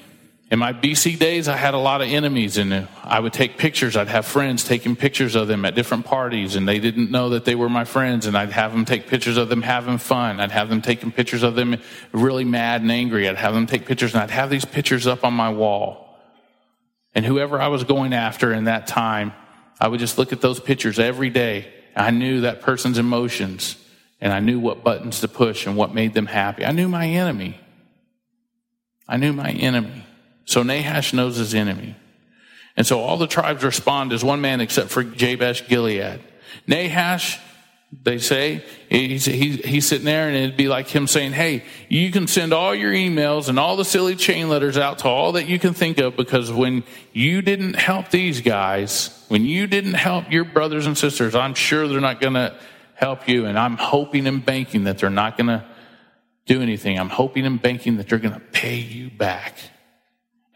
In 0.50 0.60
my 0.60 0.72
BC 0.72 1.20
days, 1.20 1.50
I 1.50 1.58
had 1.58 1.74
a 1.74 1.77
lot 1.77 2.01
of 2.01 2.08
enemies, 2.08 2.58
and 2.58 2.88
I 3.04 3.20
would 3.20 3.34
take 3.34 3.58
pictures. 3.58 3.98
I'd 3.98 4.08
have 4.08 4.25
friends 4.25 4.63
taking 4.63 4.96
pictures 4.96 5.36
of 5.36 5.50
them 5.50 5.66
at 5.66 5.75
different 5.75 6.06
parties, 6.06 6.56
and 6.56 6.66
they 6.66 6.80
didn't 6.80 7.12
know 7.12 7.32
that 7.32 7.44
they 7.44 7.54
were 7.54 7.68
my 7.68 7.84
friends. 7.84 8.25
And 8.25 8.38
I'd 8.38 8.54
have 8.54 8.72
them 8.72 8.86
take 8.86 9.08
pictures 9.08 9.36
of 9.36 9.50
them 9.50 9.62
having 9.62 9.98
fun. 9.98 10.39
I'd 10.39 10.51
have 10.51 10.70
them 10.70 10.82
taking 10.82 11.12
pictures 11.12 11.44
of 11.44 11.56
them 11.56 11.75
really 12.13 12.46
mad 12.46 12.82
and 12.82 12.89
angry. 12.89 13.27
I'd 13.27 13.36
have 13.36 13.54
them 13.54 13.68
take 13.68 13.86
pictures, 13.86 14.13
and 14.13 14.24
I'd 14.24 14.32
have 14.32 14.50
these 14.50 14.63
pictures 14.63 15.06
up 15.06 15.25
on 15.25 15.34
my 15.34 15.50
wall. 15.50 16.18
And 17.13 17.25
whoever 17.25 17.60
I 17.60 17.68
was 17.68 17.84
going 17.84 18.13
after 18.13 18.54
in 18.54 18.66
that 18.66 18.88
time, 18.88 19.34
I 19.82 19.89
would 19.89 20.00
just 20.00 20.18
look 20.18 20.32
at 20.32 20.39
those 20.39 20.62
pictures 20.62 20.98
every 20.98 21.30
day. 21.30 21.68
I 21.94 22.12
knew 22.12 22.42
that 22.42 22.62
person's 22.62 23.00
emotions, 23.00 23.75
and 24.22 24.32
I 24.32 24.39
knew 24.39 24.62
what 24.62 24.82
buttons 24.82 25.20
to 25.22 25.27
push 25.27 25.68
and 25.68 25.75
what 25.75 25.94
made 25.94 26.13
them 26.13 26.25
happy. 26.25 26.63
I 26.63 26.72
knew 26.72 26.88
my 26.88 27.06
enemy. 27.06 27.60
I 29.10 29.18
knew 29.18 29.34
my 29.34 29.50
enemy. 29.50 30.06
So 30.48 30.63
Nahash 30.63 31.13
knows 31.13 31.36
his 31.36 31.54
enemy. 31.54 31.96
And 32.75 32.88
so 32.88 33.00
all 33.00 33.18
the 33.18 33.27
tribes 33.27 33.63
respond 33.63 34.12
as 34.12 34.24
one 34.24 34.42
man 34.42 34.60
except 34.62 34.89
for 34.89 35.04
Jabesh 35.04 35.68
Gilead. 35.68 36.20
Nahash 36.66 37.39
they 38.04 38.18
say. 38.18 38.63
He's, 38.89 39.25
he's, 39.25 39.63
he's 39.63 39.88
sitting 39.88 40.06
there, 40.06 40.27
and 40.27 40.36
it'd 40.36 40.58
be 40.58 40.68
like 40.68 40.88
him 40.88 41.08
saying, 41.08 41.32
Hey, 41.32 41.63
you 41.88 42.12
can 42.12 42.27
send 42.27 42.54
all 42.54 42.75
your 42.75 42.92
emails 42.92 43.48
and 43.50 43.58
all 43.58 43.75
the 43.77 43.86
silly 43.86 44.16
chain 44.16 44.50
letters 44.50 44.77
out 44.77 45.00
to 45.00 45.08
all 45.08 45.34
that 45.34 45.48
you 45.48 45.58
can 45.58 45.74
think 45.74 45.98
of 45.98 46.16
because 46.16 46.51
when 46.51 46.84
you 47.13 47.42
didn't 47.42 47.75
help 47.75 48.10
these 48.10 48.42
guys, 48.42 49.25
when 49.30 49.46
you 49.46 49.68
didn't 49.68 49.94
help 49.94 50.32
your 50.32 50.44
brothers 50.44 50.86
and 50.86 50.98
sisters, 50.98 51.34
I'm 51.34 51.54
sure 51.54 51.88
they're 51.88 52.01
not 52.01 52.20
going 52.20 52.34
to 52.34 52.58
help 52.94 53.30
you. 53.30 53.46
And 53.46 53.58
I'm 53.58 53.77
hoping 53.77 54.27
and 54.27 54.46
banking 54.46 54.84
that 54.86 54.98
they're 54.98 55.10
not 55.10 55.38
going 55.38 55.48
to 55.48 55.66
do 56.46 56.62
anything. 56.62 57.00
I'm 57.00 57.10
hoping 57.10 57.46
and 57.46 57.62
banking 57.62 57.98
that 57.98 58.10
they're 58.10 58.20
going 58.20 58.34
to 58.34 58.39
pay 58.39 58.77
you 58.77 59.10
back. 59.10 59.56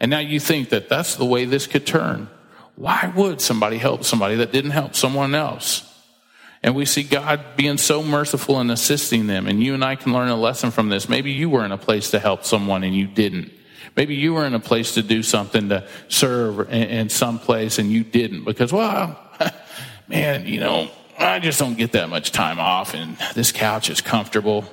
And 0.02 0.10
now 0.10 0.18
you 0.18 0.40
think 0.40 0.70
that 0.70 0.88
that's 0.88 1.14
the 1.14 1.24
way 1.24 1.44
this 1.44 1.68
could 1.68 1.86
turn. 1.86 2.28
Why 2.74 3.12
would 3.14 3.40
somebody 3.40 3.78
help 3.78 4.02
somebody 4.02 4.34
that 4.36 4.50
didn't 4.50 4.72
help 4.72 4.96
someone 4.96 5.32
else? 5.32 5.88
And 6.60 6.74
we 6.74 6.86
see 6.86 7.04
God 7.04 7.40
being 7.56 7.78
so 7.78 8.02
merciful 8.02 8.58
and 8.58 8.70
assisting 8.72 9.28
them. 9.28 9.46
And 9.46 9.62
you 9.62 9.74
and 9.74 9.84
I 9.84 9.94
can 9.94 10.12
learn 10.12 10.28
a 10.28 10.36
lesson 10.36 10.72
from 10.72 10.88
this. 10.88 11.08
Maybe 11.08 11.30
you 11.30 11.48
were 11.48 11.64
in 11.64 11.70
a 11.70 11.78
place 11.78 12.10
to 12.10 12.18
help 12.18 12.44
someone 12.44 12.82
and 12.82 12.94
you 12.94 13.06
didn't. 13.06 13.52
Maybe 13.94 14.16
you 14.16 14.34
were 14.34 14.44
in 14.44 14.54
a 14.54 14.60
place 14.60 14.94
to 14.94 15.02
do 15.02 15.22
something 15.22 15.68
to 15.68 15.86
serve 16.08 16.60
in, 16.72 16.82
in 16.82 17.08
some 17.08 17.38
place 17.38 17.78
and 17.78 17.90
you 17.90 18.02
didn't 18.02 18.44
because, 18.44 18.72
well, 18.72 19.16
man, 20.08 20.46
you 20.46 20.58
know, 20.58 20.90
I 21.16 21.38
just 21.38 21.60
don't 21.60 21.78
get 21.78 21.92
that 21.92 22.08
much 22.08 22.32
time 22.32 22.58
off 22.58 22.94
and 22.94 23.16
this 23.34 23.52
couch 23.52 23.88
is 23.88 24.00
comfortable. 24.00 24.64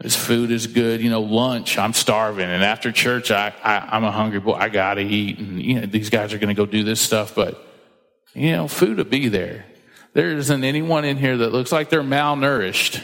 This 0.00 0.16
food 0.16 0.50
is 0.50 0.66
good. 0.66 1.02
You 1.02 1.10
know, 1.10 1.20
lunch, 1.20 1.76
I'm 1.76 1.92
starving. 1.92 2.48
And 2.48 2.64
after 2.64 2.90
church, 2.90 3.30
I, 3.30 3.52
I, 3.62 3.96
am 3.96 4.04
a 4.04 4.10
hungry 4.10 4.40
boy. 4.40 4.54
I 4.54 4.70
got 4.70 4.94
to 4.94 5.02
eat. 5.02 5.38
And, 5.38 5.62
you 5.62 5.80
know, 5.80 5.86
these 5.86 6.08
guys 6.08 6.32
are 6.32 6.38
going 6.38 6.48
to 6.48 6.54
go 6.54 6.64
do 6.64 6.82
this 6.82 7.00
stuff. 7.00 7.34
But, 7.34 7.62
you 8.32 8.52
know, 8.52 8.66
food 8.66 8.96
will 8.96 9.04
be 9.04 9.28
there. 9.28 9.66
There 10.14 10.30
isn't 10.30 10.64
anyone 10.64 11.04
in 11.04 11.18
here 11.18 11.36
that 11.36 11.52
looks 11.52 11.70
like 11.70 11.90
they're 11.90 12.02
malnourished. 12.02 13.02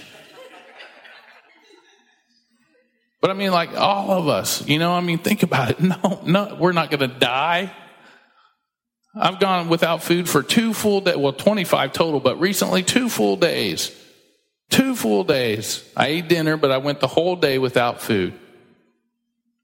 But 3.21 3.31
I 3.31 3.35
mean, 3.35 3.51
like 3.51 3.77
all 3.77 4.11
of 4.13 4.29
us, 4.29 4.67
you 4.69 4.79
know, 4.79 4.93
I 4.93 5.01
mean, 5.01 5.19
think 5.19 5.43
about 5.43 5.71
it. 5.71 5.81
No, 5.81 6.21
no, 6.25 6.57
we're 6.59 6.73
not 6.73 6.91
going 6.91 7.11
to 7.11 7.19
die. 7.19 7.73
I've 9.15 9.41
gone 9.41 9.69
without 9.69 10.03
food 10.03 10.29
for 10.29 10.43
two 10.43 10.73
full 10.73 11.01
days, 11.01 11.17
well, 11.17 11.33
25 11.33 11.93
total, 11.93 12.21
but 12.21 12.39
recently 12.39 12.83
two 12.83 13.09
full 13.09 13.37
days. 13.37 13.91
Two 14.71 14.95
full 14.95 15.25
days. 15.25 15.89
I 15.97 16.09
ate 16.09 16.29
dinner, 16.29 16.57
but 16.57 16.71
I 16.71 16.79
went 16.79 17.01
the 17.01 17.07
whole 17.07 17.37
day 17.37 17.59
without 17.59 18.01
food. 18.01 18.35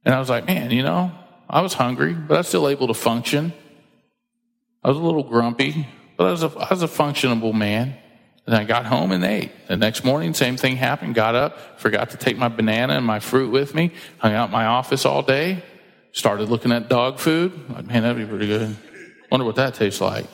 And 0.05 0.15
I 0.15 0.19
was 0.19 0.29
like, 0.29 0.47
man, 0.47 0.71
you 0.71 0.83
know, 0.83 1.13
I 1.49 1.61
was 1.61 1.75
hungry, 1.75 2.15
but 2.15 2.35
I 2.35 2.39
was 2.39 2.49
still 2.49 2.69
able 2.69 2.89
to 2.89 2.95
function. 2.95 3.53
I 4.83 4.89
was 4.89 4.97
a 4.97 5.01
little 5.01 5.23
grumpy, 5.23 5.87
but 6.17 6.27
I 6.27 6.31
was 6.31 6.43
a, 6.43 6.51
I 6.59 6.69
was 6.71 6.83
a 6.83 6.89
functionable 6.89 7.55
man. 7.55 7.97
And 8.45 8.57
I 8.57 8.65
got 8.65 8.87
home 8.87 9.13
and 9.13 9.25
ate. 9.25 9.53
The 9.69 9.77
next 9.77 10.03
morning, 10.03 10.35
same 10.35 10.57
thing 10.57 10.77
happened. 10.77 11.15
Got 11.15 11.37
up, 11.37 11.79
forgot 11.79 12.11
to 12.11 12.17
take 12.17 12.37
my 12.37 12.49
banana 12.49 12.95
and 12.95 13.07
my 13.07 13.21
fruit 13.21 13.53
with 13.53 13.73
me, 13.73 13.93
hung 14.19 14.33
out 14.33 14.47
in 14.47 14.51
my 14.51 14.67
office 14.67 15.05
all 15.05 15.23
day, 15.23 15.63
started 16.11 16.49
looking 16.49 16.73
at 16.73 16.89
dog 16.89 17.21
food. 17.21 17.53
Like, 17.71 17.87
man, 17.87 18.03
that'd 18.03 18.17
be 18.17 18.27
pretty 18.27 18.49
good. 18.49 18.77
Wonder 19.31 19.47
what 19.47 19.57
that 19.57 19.75
tastes 19.75 20.01
like. 20.01 20.27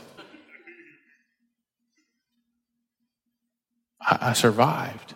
I, 4.09 4.31
I 4.31 4.33
survived. 4.33 5.15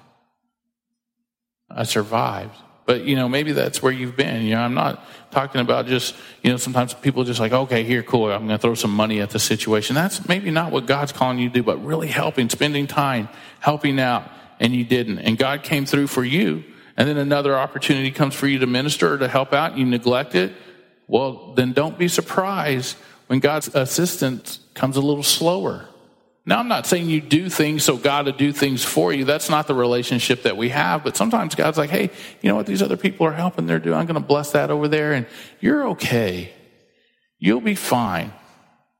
I 1.71 1.85
survived. 1.85 2.57
But, 2.85 3.05
you 3.05 3.15
know, 3.15 3.29
maybe 3.29 3.53
that's 3.53 3.81
where 3.81 3.93
you've 3.93 4.17
been. 4.17 4.43
You 4.43 4.57
know, 4.57 4.61
I'm 4.61 4.75
not 4.75 5.05
talking 5.31 5.61
about 5.61 5.87
just, 5.87 6.17
you 6.43 6.51
know, 6.51 6.57
sometimes 6.57 6.95
people 6.95 7.23
just 7.23 7.39
like, 7.39 7.53
okay, 7.53 7.85
here, 7.85 8.03
cool, 8.03 8.31
I'm 8.31 8.47
going 8.47 8.59
to 8.59 8.59
throw 8.59 8.75
some 8.75 8.91
money 8.91 9.21
at 9.21 9.31
the 9.31 9.39
situation. 9.39 9.95
That's 9.95 10.27
maybe 10.29 10.51
not 10.51 10.73
what 10.73 10.87
God's 10.87 11.13
calling 11.13 11.39
you 11.39 11.49
to 11.49 11.55
do, 11.55 11.63
but 11.63 11.83
really 11.85 12.09
helping, 12.09 12.49
spending 12.51 12.89
time, 12.89 13.29
helping 13.61 14.01
out, 14.01 14.29
and 14.59 14.75
you 14.75 14.85
didn't. 14.85 15.21
And 15.21 15.39
God 15.39 15.63
came 15.63 15.87
through 15.87 16.09
for 16.09 16.25
you. 16.25 16.65
And 16.97 17.09
then 17.09 17.17
another 17.17 17.57
opportunity 17.57 18.11
comes 18.11 18.35
for 18.35 18.49
you 18.49 18.59
to 18.59 18.67
minister 18.67 19.15
or 19.15 19.19
to 19.19 19.29
help 19.29 19.53
out, 19.53 19.71
and 19.71 19.81
you 19.81 19.87
neglect 19.87 20.35
it. 20.35 20.53
Well, 21.07 21.55
then 21.55 21.73
don't 21.73 21.97
be 21.97 22.09
surprised 22.09 22.97
when 23.29 23.39
God's 23.39 23.73
assistance 23.75 24.59
comes 24.75 24.97
a 24.97 25.01
little 25.01 25.23
slower. 25.23 25.89
Now, 26.45 26.59
I'm 26.59 26.67
not 26.67 26.87
saying 26.87 27.09
you 27.09 27.21
do 27.21 27.49
things 27.49 27.85
so 27.85 27.97
God 27.97 28.25
to 28.25 28.33
do 28.33 28.53
things 28.53 28.85
for 28.85 29.13
you. 29.13 29.25
That's 29.25 29.49
not 29.49 29.69
the 29.69 29.75
relationship 29.75 30.43
that 30.43 30.57
we 30.57 30.71
have. 30.71 31.05
But 31.05 31.17
sometimes 31.17 31.55
God's 31.55 31.79
like, 31.79 31.91
hey, 31.91 32.11
you 32.41 32.49
know 32.49 32.57
what? 32.57 32.67
These 32.67 32.83
other 32.83 32.97
people 32.97 33.27
are 33.27 33.33
helping. 33.33 33.67
They're 33.67 33.79
doing. 33.79 33.97
I'm 33.97 34.07
going 34.07 34.21
to 34.21 34.27
bless 34.27 34.51
that 34.53 34.71
over 34.71 34.89
there, 34.89 35.13
and 35.13 35.27
you're 35.61 35.91
okay. 35.91 36.53
You'll 37.39 37.61
be 37.61 37.77
fine. 37.77 38.33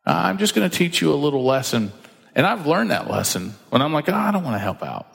I'm 0.07 0.39
just 0.39 0.55
going 0.55 0.69
to 0.71 0.77
teach 0.77 1.01
you 1.01 1.13
a 1.13 1.17
little 1.17 1.45
lesson. 1.45 1.93
And 2.35 2.47
I've 2.47 2.67
learned 2.67 2.93
that 2.93 3.11
lesson 3.11 3.55
when 3.71 3.83
I'm 3.83 3.93
like, 3.93 4.09
oh, 4.09 4.15
I 4.15 4.31
don't 4.31 4.45
want 4.45 4.55
to 4.55 4.61
help 4.61 4.83
out. 4.83 5.09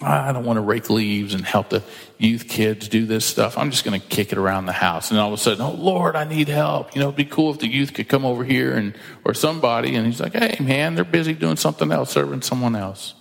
I 0.00 0.30
don't 0.32 0.44
want 0.44 0.58
to 0.58 0.60
rake 0.60 0.90
leaves 0.90 1.34
and 1.34 1.44
help 1.44 1.70
the 1.70 1.82
youth 2.18 2.48
kids 2.48 2.86
do 2.88 3.04
this 3.04 3.24
stuff. 3.24 3.58
I'm 3.58 3.72
just 3.72 3.84
going 3.84 4.00
to 4.00 4.06
kick 4.06 4.30
it 4.30 4.38
around 4.38 4.66
the 4.66 4.72
house. 4.72 5.10
And 5.10 5.18
all 5.18 5.28
of 5.28 5.34
a 5.34 5.42
sudden, 5.42 5.60
oh 5.60 5.72
Lord, 5.72 6.14
I 6.14 6.22
need 6.22 6.46
help. 6.46 6.94
You 6.94 7.00
know, 7.00 7.08
it'd 7.08 7.16
be 7.16 7.24
cool 7.24 7.50
if 7.50 7.58
the 7.58 7.66
youth 7.66 7.94
could 7.94 8.08
come 8.08 8.24
over 8.24 8.44
here 8.44 8.74
and, 8.74 8.94
or 9.24 9.34
somebody. 9.34 9.96
And 9.96 10.06
he's 10.06 10.20
like, 10.20 10.34
hey 10.34 10.56
man, 10.60 10.94
they're 10.94 11.04
busy 11.04 11.34
doing 11.34 11.56
something 11.56 11.90
else, 11.90 12.12
serving 12.12 12.42
someone 12.42 12.76
else. 12.76 13.14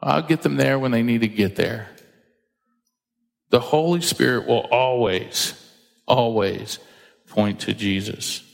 I'll 0.00 0.22
get 0.22 0.42
them 0.42 0.56
there 0.56 0.78
when 0.78 0.92
they 0.92 1.02
need 1.02 1.22
to 1.22 1.28
get 1.28 1.56
there. 1.56 1.88
The 3.50 3.60
Holy 3.60 4.00
Spirit 4.00 4.46
will 4.46 4.68
always, 4.70 5.54
always 6.06 6.78
point 7.28 7.60
to 7.60 7.74
Jesus. 7.74 8.44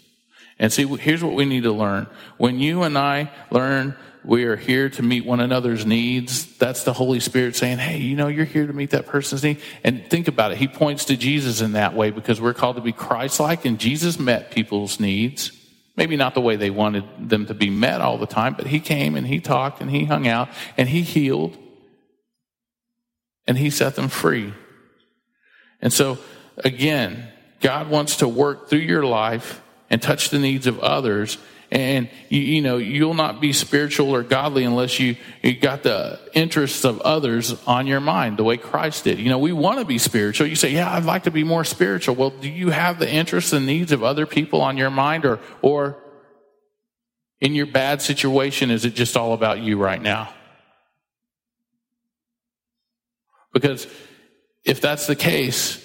And 0.59 0.73
see, 0.73 0.87
here's 0.87 1.23
what 1.23 1.35
we 1.35 1.45
need 1.45 1.65
to 1.65 1.73
learn. 1.73 2.07
When 2.39 2.59
you 2.59 2.83
and 2.83 2.97
I 2.97 3.31
learn 3.51 3.95
we 4.27 4.45
are 4.45 4.57
here 4.57 4.91
to 4.91 5.03
meet 5.03 5.25
one 5.25 5.39
another's 5.39 5.87
needs. 5.87 6.57
That's 6.57 6.83
the 6.83 6.93
Holy 6.93 7.21
Spirit 7.21 7.55
saying, 7.55 7.79
hey, 7.79 7.99
you 7.99 8.17
know, 8.17 8.27
you're 8.27 8.45
here 8.45 8.67
to 8.67 8.73
meet 8.73 8.91
that 8.91 9.07
person's 9.07 9.45
need. 9.45 9.61
And 9.85 10.05
think 10.11 10.27
about 10.27 10.51
it. 10.51 10.59
He 10.59 10.67
points 10.67 11.05
to 11.07 11.17
Jesus 11.17 11.61
in 11.61 11.73
that 11.73 11.95
way 11.95 12.11
because 12.11 12.41
we're 12.41 12.53
called 12.53 12.75
to 12.77 12.83
be 12.83 12.93
Christ 12.93 13.39
like, 13.39 13.65
and 13.65 13.79
Jesus 13.79 14.19
met 14.19 14.51
people's 14.51 14.99
needs. 14.99 15.53
Maybe 15.97 16.17
not 16.17 16.35
the 16.35 16.41
way 16.41 16.57
they 16.57 16.71
wanted 16.71 17.05
them 17.31 17.47
to 17.47 17.55
be 17.55 17.71
met 17.71 18.01
all 18.01 18.19
the 18.19 18.27
time, 18.27 18.55
but 18.55 18.67
he 18.67 18.81
came 18.81 19.15
and 19.15 19.27
he 19.27 19.39
talked 19.39 19.81
and 19.81 19.91
he 19.91 20.05
hung 20.05 20.27
out 20.27 20.49
and 20.77 20.89
he 20.89 21.03
healed 21.03 21.57
and 23.47 23.57
he 23.57 23.71
set 23.71 23.95
them 23.95 24.09
free. 24.09 24.53
And 25.81 25.93
so, 25.93 26.19
again, 26.59 27.29
God 27.61 27.89
wants 27.89 28.17
to 28.17 28.29
work 28.29 28.69
through 28.69 28.81
your 28.81 29.05
life 29.05 29.63
and 29.89 30.03
touch 30.03 30.31
the 30.31 30.39
needs 30.41 30.67
of 30.67 30.81
others 30.81 31.39
and 31.71 32.09
you, 32.29 32.41
you, 32.41 32.63
know 32.63 32.77
you'll 32.77 33.15
not 33.15 33.41
be 33.41 33.53
spiritual 33.53 34.11
or 34.11 34.23
godly 34.23 34.65
unless 34.65 35.01
you, 35.01 35.17
you 35.43 35.57
got 35.57 35.83
the 35.83 36.21
interests 36.33 36.85
of 36.85 37.01
others 37.01 37.61
on 37.67 37.87
your 37.87 38.01
mind 38.01 38.37
the 38.37 38.45
way 38.45 38.57
christ 38.57 39.05
did. 39.05 39.19
You 39.19 39.29
know 39.29 39.39
we 39.39 39.53
want 39.53 39.79
to 39.79 39.85
be 39.85 39.99
spiritual. 39.99 40.47
You 40.47 40.57
say 40.57 40.71
yeah 40.71 40.93
i'd 40.93 41.05
like 41.05 41.25
to 41.25 41.31
be 41.31 41.45
more 41.45 41.65
spiritual. 41.65 42.15
Well 42.15 42.31
do 42.31 42.49
you 42.49 42.71
have 42.71 42.99
the 42.99 43.11
interests 43.11 43.53
and 43.53 43.67
needs 43.67 43.93
of 43.93 44.03
other 44.03 44.27
people 44.27 44.61
on 44.61 44.77
your 44.77 44.91
mind 44.91 45.25
or 45.25 45.41
or 45.63 45.97
in 47.41 47.55
your 47.55 47.67
bad 47.67 48.01
situation 48.01 48.71
is 48.71 48.85
it 48.85 48.95
just 48.95 49.17
all 49.17 49.33
about 49.33 49.61
you 49.61 49.79
right 49.79 50.01
now? 50.01 50.33
Because 53.53 53.87
if 54.65 54.81
that's 54.81 55.07
the 55.07 55.17
case 55.17 55.83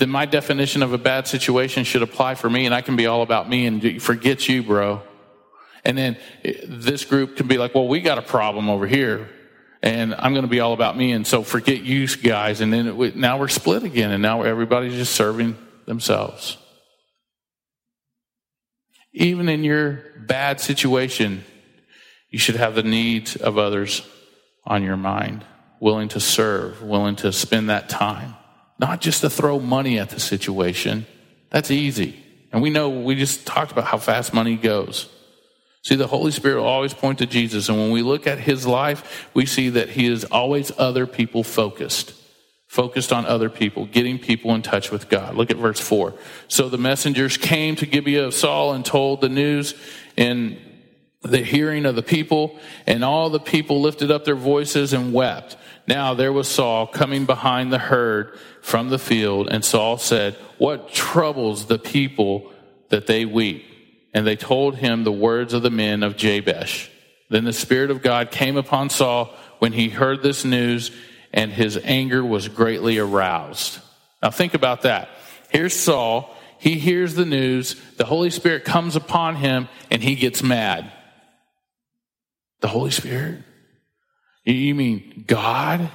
then 0.00 0.08
my 0.08 0.24
definition 0.24 0.82
of 0.82 0.94
a 0.94 0.98
bad 0.98 1.28
situation 1.28 1.84
should 1.84 2.00
apply 2.00 2.34
for 2.34 2.48
me 2.48 2.64
and 2.64 2.74
I 2.74 2.80
can 2.80 2.96
be 2.96 3.06
all 3.06 3.20
about 3.20 3.50
me 3.50 3.66
and 3.66 4.02
forget 4.02 4.48
you, 4.48 4.62
bro. 4.62 5.02
And 5.84 5.96
then 5.96 6.16
eh, 6.42 6.54
this 6.66 7.04
group 7.04 7.36
can 7.36 7.46
be 7.46 7.58
like, 7.58 7.74
well, 7.74 7.86
we 7.86 8.00
got 8.00 8.16
a 8.16 8.22
problem 8.22 8.70
over 8.70 8.86
here 8.86 9.28
and 9.82 10.14
I'm 10.14 10.32
going 10.32 10.44
to 10.44 10.50
be 10.50 10.60
all 10.60 10.72
about 10.72 10.96
me. 10.96 11.12
And 11.12 11.26
so 11.26 11.42
forget 11.42 11.82
you 11.82 12.08
guys. 12.08 12.62
And 12.62 12.72
then 12.72 12.86
it, 12.86 13.14
now 13.14 13.38
we're 13.38 13.48
split 13.48 13.82
again 13.82 14.10
and 14.10 14.22
now 14.22 14.40
everybody's 14.40 14.94
just 14.94 15.14
serving 15.14 15.58
themselves. 15.84 16.56
Even 19.12 19.50
in 19.50 19.62
your 19.62 20.02
bad 20.18 20.60
situation, 20.60 21.44
you 22.30 22.38
should 22.38 22.56
have 22.56 22.74
the 22.74 22.82
needs 22.82 23.36
of 23.36 23.58
others 23.58 24.00
on 24.64 24.82
your 24.82 24.96
mind, 24.96 25.44
willing 25.78 26.08
to 26.08 26.20
serve, 26.20 26.82
willing 26.82 27.16
to 27.16 27.32
spend 27.32 27.68
that 27.68 27.90
time. 27.90 28.34
Not 28.80 29.02
just 29.02 29.20
to 29.20 29.28
throw 29.28 29.60
money 29.60 29.98
at 29.98 30.08
the 30.08 30.18
situation. 30.18 31.06
That's 31.50 31.70
easy. 31.70 32.24
And 32.50 32.62
we 32.62 32.70
know, 32.70 32.88
we 32.88 33.14
just 33.14 33.46
talked 33.46 33.72
about 33.72 33.84
how 33.84 33.98
fast 33.98 34.32
money 34.32 34.56
goes. 34.56 35.10
See, 35.82 35.96
the 35.96 36.06
Holy 36.06 36.30
Spirit 36.30 36.56
will 36.56 36.66
always 36.66 36.94
point 36.94 37.18
to 37.18 37.26
Jesus. 37.26 37.68
And 37.68 37.76
when 37.76 37.90
we 37.90 38.00
look 38.00 38.26
at 38.26 38.38
his 38.38 38.66
life, 38.66 39.28
we 39.34 39.44
see 39.44 39.68
that 39.68 39.90
he 39.90 40.06
is 40.06 40.24
always 40.24 40.72
other 40.78 41.06
people 41.06 41.44
focused. 41.44 42.14
Focused 42.68 43.12
on 43.12 43.26
other 43.26 43.50
people, 43.50 43.84
getting 43.84 44.18
people 44.18 44.54
in 44.54 44.62
touch 44.62 44.90
with 44.90 45.10
God. 45.10 45.34
Look 45.34 45.50
at 45.50 45.58
verse 45.58 45.80
4. 45.80 46.14
So 46.48 46.70
the 46.70 46.78
messengers 46.78 47.36
came 47.36 47.76
to 47.76 47.86
Gibeah 47.86 48.26
of 48.26 48.34
Saul 48.34 48.72
and 48.72 48.82
told 48.84 49.20
the 49.20 49.28
news 49.28 49.74
in 50.16 50.58
the 51.22 51.42
hearing 51.42 51.84
of 51.84 51.96
the 51.96 52.02
people, 52.02 52.58
and 52.86 53.04
all 53.04 53.28
the 53.28 53.40
people 53.40 53.82
lifted 53.82 54.10
up 54.10 54.24
their 54.24 54.34
voices 54.34 54.94
and 54.94 55.12
wept. 55.12 55.56
Now 55.90 56.14
there 56.14 56.32
was 56.32 56.46
Saul 56.46 56.86
coming 56.86 57.26
behind 57.26 57.72
the 57.72 57.78
herd 57.78 58.38
from 58.62 58.90
the 58.90 58.98
field, 58.98 59.48
and 59.50 59.64
Saul 59.64 59.98
said, 59.98 60.36
What 60.56 60.92
troubles 60.92 61.66
the 61.66 61.80
people 61.80 62.52
that 62.90 63.08
they 63.08 63.24
weep? 63.24 63.64
And 64.14 64.24
they 64.24 64.36
told 64.36 64.76
him 64.76 65.02
the 65.02 65.10
words 65.10 65.52
of 65.52 65.62
the 65.62 65.70
men 65.70 66.04
of 66.04 66.16
Jabesh. 66.16 66.88
Then 67.28 67.44
the 67.44 67.52
Spirit 67.52 67.90
of 67.90 68.02
God 68.02 68.30
came 68.30 68.56
upon 68.56 68.88
Saul 68.88 69.34
when 69.58 69.72
he 69.72 69.88
heard 69.88 70.22
this 70.22 70.44
news, 70.44 70.92
and 71.32 71.50
his 71.50 71.76
anger 71.82 72.24
was 72.24 72.46
greatly 72.46 72.98
aroused. 72.98 73.80
Now 74.22 74.30
think 74.30 74.54
about 74.54 74.82
that. 74.82 75.08
Here's 75.48 75.74
Saul. 75.74 76.32
He 76.58 76.78
hears 76.78 77.16
the 77.16 77.26
news. 77.26 77.74
The 77.96 78.04
Holy 78.06 78.30
Spirit 78.30 78.64
comes 78.64 78.94
upon 78.94 79.34
him, 79.34 79.68
and 79.90 80.00
he 80.04 80.14
gets 80.14 80.40
mad. 80.40 80.92
The 82.60 82.68
Holy 82.68 82.92
Spirit? 82.92 83.42
You 84.44 84.74
mean 84.74 85.24
God? 85.26 85.90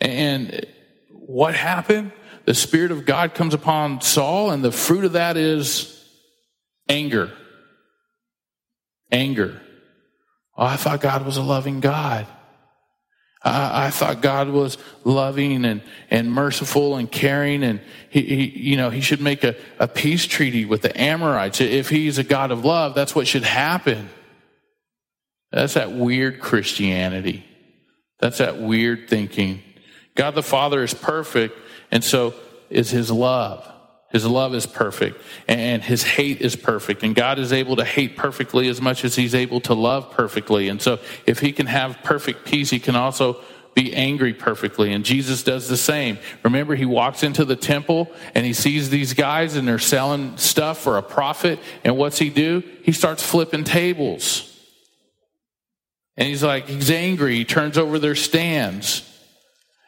And 0.00 0.66
what 1.10 1.54
happened? 1.54 2.12
The 2.44 2.54
Spirit 2.54 2.90
of 2.90 3.04
God 3.04 3.34
comes 3.34 3.54
upon 3.54 4.00
Saul, 4.00 4.50
and 4.50 4.64
the 4.64 4.72
fruit 4.72 5.04
of 5.04 5.12
that 5.12 5.36
is 5.36 6.04
anger. 6.88 7.30
Anger. 9.12 9.60
Oh, 10.56 10.64
I 10.64 10.76
thought 10.76 11.00
God 11.00 11.24
was 11.24 11.36
a 11.36 11.42
loving 11.42 11.80
God. 11.80 12.26
I, 13.42 13.86
I 13.86 13.90
thought 13.90 14.20
God 14.20 14.48
was 14.48 14.76
loving 15.04 15.64
and, 15.64 15.82
and 16.10 16.32
merciful 16.32 16.96
and 16.96 17.10
caring, 17.10 17.62
and 17.62 17.80
he, 18.08 18.22
he, 18.22 18.70
you 18.70 18.76
know, 18.76 18.90
he 18.90 19.00
should 19.00 19.20
make 19.20 19.44
a, 19.44 19.56
a 19.78 19.88
peace 19.88 20.26
treaty 20.26 20.64
with 20.64 20.82
the 20.82 21.00
Amorites. 21.00 21.60
If 21.60 21.88
he's 21.88 22.18
a 22.18 22.24
God 22.24 22.50
of 22.50 22.64
love, 22.64 22.94
that's 22.94 23.14
what 23.14 23.26
should 23.26 23.44
happen. 23.44 24.10
That's 25.52 25.74
that 25.74 25.92
weird 25.92 26.40
Christianity. 26.40 27.44
That's 28.18 28.38
that 28.38 28.60
weird 28.60 29.08
thinking. 29.08 29.62
God 30.14 30.34
the 30.34 30.42
Father 30.42 30.82
is 30.82 30.94
perfect, 30.94 31.58
and 31.90 32.04
so 32.04 32.34
is 32.68 32.90
his 32.90 33.10
love. 33.10 33.66
His 34.10 34.26
love 34.26 34.54
is 34.54 34.66
perfect, 34.66 35.20
and 35.46 35.82
his 35.82 36.02
hate 36.02 36.40
is 36.40 36.56
perfect. 36.56 37.02
And 37.04 37.14
God 37.14 37.38
is 37.38 37.52
able 37.52 37.76
to 37.76 37.84
hate 37.84 38.16
perfectly 38.16 38.68
as 38.68 38.80
much 38.80 39.04
as 39.04 39.14
he's 39.14 39.34
able 39.34 39.60
to 39.62 39.74
love 39.74 40.10
perfectly. 40.10 40.68
And 40.68 40.82
so, 40.82 40.98
if 41.26 41.38
he 41.38 41.52
can 41.52 41.66
have 41.66 41.98
perfect 42.02 42.44
peace, 42.44 42.70
he 42.70 42.80
can 42.80 42.96
also 42.96 43.40
be 43.74 43.94
angry 43.94 44.34
perfectly. 44.34 44.92
And 44.92 45.04
Jesus 45.04 45.44
does 45.44 45.68
the 45.68 45.76
same. 45.76 46.18
Remember, 46.42 46.74
he 46.74 46.84
walks 46.84 47.22
into 47.22 47.44
the 47.44 47.54
temple 47.54 48.10
and 48.34 48.44
he 48.44 48.52
sees 48.52 48.90
these 48.90 49.14
guys 49.14 49.54
and 49.54 49.66
they're 49.66 49.78
selling 49.78 50.36
stuff 50.38 50.78
for 50.78 50.98
a 50.98 51.02
profit. 51.02 51.60
And 51.84 51.96
what's 51.96 52.18
he 52.18 52.30
do? 52.30 52.64
He 52.82 52.90
starts 52.90 53.22
flipping 53.22 53.62
tables. 53.62 54.49
And 56.20 56.28
he's 56.28 56.42
like, 56.42 56.68
he's 56.68 56.90
angry. 56.90 57.36
He 57.36 57.46
turns 57.46 57.78
over 57.78 57.98
their 57.98 58.14
stands. 58.14 59.06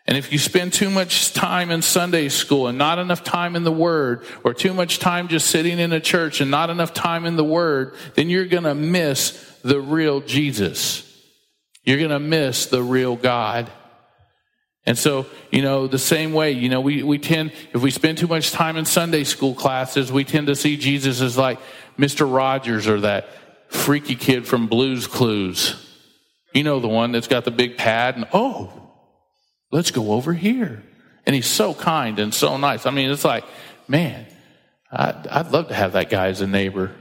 And 0.07 0.17
if 0.17 0.33
you 0.33 0.39
spend 0.39 0.73
too 0.73 0.89
much 0.89 1.35
time 1.35 1.71
in 1.71 1.83
Sunday 1.83 2.31
school 2.31 2.69
and 2.69 2.79
not 2.79 2.99
enough 2.99 3.23
time 3.23 3.55
in 3.55 3.65
the 3.65 3.71
Word, 3.71 4.25
or 4.43 4.55
too 4.55 4.73
much 4.73 4.99
time 4.99 5.29
just 5.29 5.49
sitting 5.49 5.79
in 5.79 5.93
a 5.93 6.01
church 6.01 6.41
and 6.41 6.51
not 6.51 6.71
enough 6.71 6.95
time 6.95 7.27
in 7.27 7.37
the 7.37 7.45
Word, 7.45 7.95
then 8.15 8.31
you're 8.31 8.47
going 8.47 8.65
to 8.65 8.75
miss 8.75 9.61
the 9.62 9.79
real 9.79 10.23
Jesus. 10.23 11.07
You're 11.85 11.99
going 11.99 12.09
to 12.09 12.19
miss 12.19 12.65
the 12.65 12.83
real 12.83 13.15
God. 13.15 13.71
And 14.87 14.97
so, 14.97 15.27
you 15.51 15.61
know, 15.61 15.87
the 15.87 15.99
same 15.99 16.33
way, 16.33 16.53
you 16.53 16.71
know, 16.71 16.81
we, 16.81 17.03
we 17.03 17.19
tend, 17.19 17.53
if 17.75 17.83
we 17.83 17.91
spend 17.91 18.17
too 18.17 18.27
much 18.27 18.53
time 18.53 18.79
in 18.79 18.87
Sunday 18.87 19.25
school 19.25 19.55
classes, 19.55 20.11
we 20.11 20.25
tend 20.25 20.47
to 20.47 20.57
see 20.57 20.79
Jesus 20.79 21.21
as 21.21 21.37
like 21.37 21.61
Mr. 21.99 22.33
Rogers 22.33 22.89
or 22.89 23.03
that 23.03 23.29
freaky 23.69 24.17
kid 24.17 24.49
from 24.49 24.67
Blue's 24.67 25.07
Clues. 25.07 25.91
You 26.53 26.65
know, 26.65 26.81
the 26.81 26.89
one 26.89 27.13
that's 27.13 27.29
got 27.29 27.45
the 27.45 27.51
big 27.51 27.77
pad 27.77 28.17
and, 28.17 28.27
oh, 28.33 28.73
let's 29.71 29.91
go 29.91 30.13
over 30.13 30.33
here. 30.33 30.83
And 31.25 31.35
he's 31.35 31.47
so 31.47 31.73
kind 31.73 32.19
and 32.19 32.35
so 32.35 32.57
nice. 32.57 32.85
I 32.85 32.91
mean, 32.91 33.11
it's 33.11 33.25
like, 33.25 33.45
man, 33.89 34.27
I'd, 34.91 35.27
I'd 35.29 35.51
love 35.51 35.69
to 35.69 35.75
have 35.75 35.93
that 35.93 36.11
guy 36.11 36.29
as 36.29 36.41
a 36.41 36.47
neighbor. 36.47 36.93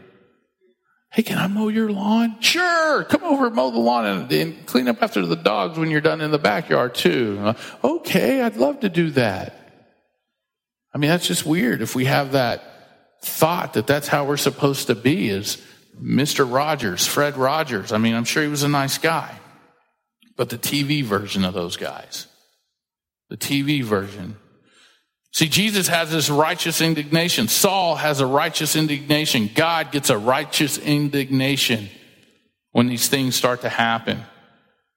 Hey, 1.12 1.24
can 1.24 1.38
I 1.38 1.48
mow 1.48 1.67
your 1.67 1.91
lawn? 1.91 2.39
Sure. 2.39 3.03
Come 3.03 3.24
over 3.24 3.48
and 3.48 3.55
mow 3.55 3.70
the 3.70 3.79
lawn 3.79 4.05
and, 4.05 4.31
and 4.31 4.65
clean 4.65 4.88
up 4.88 5.03
after 5.03 5.25
the 5.25 5.36
dogs 5.36 5.77
when 5.77 5.91
you're 5.91 6.00
done 6.00 6.22
in 6.22 6.31
the 6.31 6.39
backyard 6.39 6.96
too. 6.96 7.53
Okay, 7.84 8.41
I'd 8.41 8.55
love 8.55 8.79
to 8.81 8.89
do 8.89 9.10
that. 9.12 9.58
I 10.93 10.98
mean, 10.98 11.10
that's 11.10 11.27
just 11.27 11.46
weird 11.46 11.81
if 11.81 11.96
we 11.96 12.05
have 12.05 12.34
that 12.34 12.63
thought 13.22 13.74
that 13.74 13.88
that's 13.88 14.08
how 14.08 14.25
we're 14.25 14.38
supposed 14.38 14.88
to 14.88 14.96
be 14.96 15.29
is 15.29 15.62
Mr. 16.01 16.50
Rogers, 16.51 17.05
Fred 17.05 17.38
Rogers. 17.38 17.91
I 17.91 17.98
mean, 17.98 18.15
I'm 18.15 18.24
sure 18.24 18.43
he 18.43 18.50
was 18.50 18.63
a 18.63 18.70
nice 18.70 18.98
guy, 18.98 19.38
but 20.35 20.50
the 20.50 20.57
TV 20.57 21.03
version 21.03 21.46
of 21.46 21.53
those 21.53 21.77
guys 21.77 22.27
the 23.31 23.37
TV 23.37 23.81
version. 23.81 24.35
See, 25.31 25.48
Jesus 25.48 25.87
has 25.87 26.11
this 26.11 26.29
righteous 26.29 26.81
indignation. 26.81 27.48
Saul 27.48 27.96
has 27.96 28.20
a 28.20 28.25
righteous 28.25 28.75
indignation. 28.75 29.50
God 29.55 29.94
gets 29.94 30.09
a 30.09 30.17
righteous 30.17 30.77
indignation 30.77 31.89
when 32.74 32.87
these 32.87 33.07
things 33.07 33.35
start 33.35 33.61
to 33.61 33.70
happen. 33.70 34.20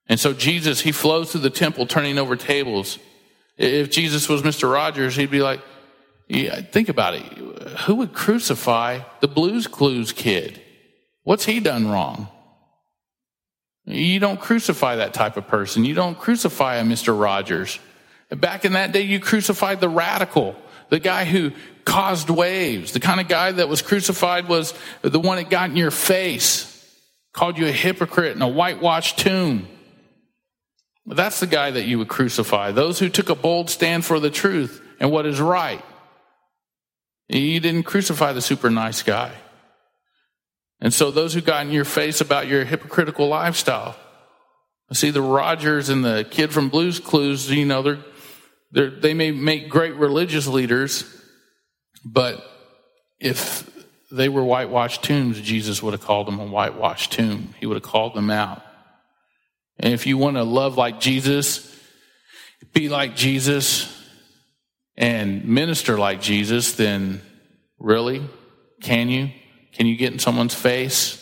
And 0.09 0.19
so 0.19 0.33
Jesus, 0.33 0.81
he 0.81 0.91
flows 0.91 1.31
through 1.31 1.43
the 1.43 1.51
temple 1.51 1.87
turning 1.87 2.19
over 2.19 2.35
tables. 2.35 2.99
If 3.57 3.93
Jesus 3.93 4.29
was 4.29 4.43
Mr. 4.43 4.71
Rogers, 4.71 5.15
he'd 5.15 5.31
be 5.31 5.41
like, 5.41 5.61
yeah, 6.27 6.61
think 6.61 6.89
about 6.89 7.15
it. 7.15 7.23
Who 7.87 7.95
would 7.97 8.13
crucify 8.13 9.01
the 9.21 9.29
Blue's 9.29 9.69
Clues 9.69 10.11
kid? 10.11 10.61
What's 11.23 11.45
he 11.45 11.61
done 11.61 11.87
wrong? 11.87 12.29
You 13.87 14.19
don't 14.19 14.41
crucify 14.41 14.97
that 14.97 15.15
type 15.15 15.37
of 15.37 15.47
person. 15.47 15.85
You 15.85 15.95
don't 15.95 16.19
crucify 16.19 16.77
a 16.77 16.85
Mr. 16.85 17.19
Rogers. 17.19 17.79
Back 18.31 18.65
in 18.65 18.73
that 18.73 18.93
day, 18.93 19.03
you 19.03 19.21
crucified 19.21 19.81
the 19.81 19.89
radical, 19.89 20.57
the 20.89 20.99
guy 20.99 21.25
who 21.25 21.53
caused 21.85 22.31
waves. 22.31 22.93
The 22.93 23.01
kind 23.01 23.21
of 23.21 23.29
guy 23.29 23.53
that 23.53 23.69
was 23.69 23.83
crucified 23.83 24.49
was 24.49 24.73
the 25.03 25.21
one 25.21 25.37
that 25.37 25.51
got 25.51 25.71
in 25.71 25.77
your 25.77 25.91
face, 25.91 26.71
called 27.33 27.59
you 27.59 27.67
a 27.67 27.73
hypocrite 27.73 28.33
and 28.33 28.43
a 28.43 28.49
whitewashed 28.49 29.19
tomb. 29.19 29.69
That's 31.07 31.41
the 31.41 31.47
guy 31.47 31.71
that 31.71 31.85
you 31.85 31.99
would 31.99 32.09
crucify. 32.09 32.73
Those 32.73 32.99
who 32.99 33.11
took 33.11 33.29
a 33.29 33.35
bold 33.35 33.69
stand 33.69 34.07
for 34.07 34.19
the 34.19 34.31
truth 34.31 34.81
and 34.99 35.11
what 35.11 35.27
is 35.27 35.41
right. 35.41 35.85
You 37.29 37.61
didn't 37.61 37.83
crucify 37.83 38.33
the 38.33 38.41
super 38.41 38.71
nice 38.71 39.03
guy. 39.03 39.33
And 40.85 40.93
so 40.93 41.11
those 41.11 41.33
who 41.33 41.41
got 41.41 41.65
in 41.65 41.73
your 41.73 41.87
face 41.87 42.21
about 42.21 42.47
your 42.47 42.65
hypocritical 42.65 43.27
lifestyle. 43.27 43.97
See, 44.93 45.11
the 45.11 45.23
Rogers 45.23 45.89
and 45.89 46.05
the 46.05 46.27
kid 46.31 46.53
from 46.53 46.69
Blue's 46.69 47.01
Clues, 47.01 47.51
you 47.51 47.65
know, 47.65 47.81
they're 47.81 48.05
they're, 48.71 48.91
they 48.91 49.15
may 49.15 49.31
make 49.31 49.71
great 49.71 49.95
religious 49.95 50.47
leaders, 50.47 51.05
but 52.05 52.45
if 53.19 53.71
they 54.11 54.29
were 54.29 54.45
whitewashed 54.45 55.03
tombs, 55.03 55.41
Jesus 55.41 55.83
would 55.83 55.95
have 55.95 56.03
called 56.03 56.27
them 56.27 56.39
a 56.39 56.45
whitewashed 56.45 57.13
tomb. 57.13 57.55
He 57.59 57.67
would 57.67 57.77
have 57.77 57.83
called 57.83 58.15
them 58.15 58.31
out. 58.31 58.63
And 59.79 59.95
if 59.95 60.07
you 60.07 60.19
want 60.19 60.37
to 60.37 60.43
love 60.43 60.77
like 60.77 61.01
Jesus, 61.01 61.75
be 62.75 62.91
like 62.91 63.17
Jesus, 63.17 63.91
and 64.97 65.47
minister 65.47 65.97
like 65.97 66.21
Jesus, 66.21 66.75
then 66.75 67.23
really, 67.79 68.29
can 68.83 69.09
you? 69.09 69.31
Can 69.75 69.87
you 69.87 69.97
get 69.97 70.13
in 70.13 70.19
someone's 70.19 70.55
face? 70.55 71.21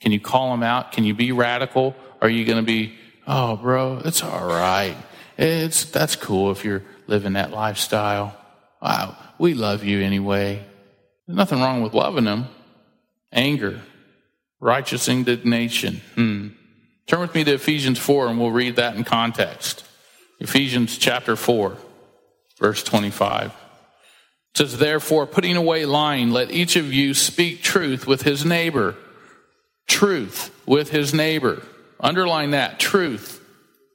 Can 0.00 0.12
you 0.12 0.20
call 0.20 0.50
them 0.50 0.62
out? 0.62 0.92
Can 0.92 1.04
you 1.04 1.14
be 1.14 1.32
radical? 1.32 1.94
Are 2.20 2.28
you 2.28 2.44
going 2.44 2.58
to 2.58 2.64
be, 2.64 2.94
oh, 3.26 3.56
bro, 3.56 4.02
it's 4.04 4.22
all 4.22 4.46
right. 4.46 4.96
It's 5.38 5.86
that's 5.86 6.16
cool 6.16 6.50
if 6.50 6.64
you're 6.64 6.82
living 7.06 7.34
that 7.34 7.50
lifestyle. 7.50 8.36
Wow, 8.80 9.16
we 9.38 9.54
love 9.54 9.84
you 9.84 10.00
anyway. 10.00 10.64
There's 11.26 11.36
nothing 11.36 11.60
wrong 11.60 11.82
with 11.82 11.94
loving 11.94 12.24
them. 12.24 12.48
Anger, 13.32 13.80
righteous 14.60 15.08
indignation. 15.08 16.02
Hmm. 16.14 16.48
Turn 17.06 17.20
with 17.20 17.34
me 17.34 17.44
to 17.44 17.54
Ephesians 17.54 17.98
4 17.98 18.28
and 18.28 18.38
we'll 18.38 18.50
read 18.50 18.76
that 18.76 18.96
in 18.96 19.04
context. 19.04 19.84
Ephesians 20.40 20.98
chapter 20.98 21.36
4, 21.36 21.76
verse 22.58 22.82
25. 22.82 23.52
It 24.52 24.58
says, 24.58 24.78
Therefore, 24.78 25.26
putting 25.26 25.56
away 25.56 25.86
lying, 25.86 26.30
let 26.30 26.50
each 26.50 26.76
of 26.76 26.92
you 26.92 27.14
speak 27.14 27.62
truth 27.62 28.06
with 28.06 28.22
his 28.22 28.44
neighbor. 28.44 28.96
Truth 29.86 30.54
with 30.66 30.90
his 30.90 31.14
neighbor. 31.14 31.62
Underline 32.00 32.50
that, 32.50 32.78
truth. 32.78 33.40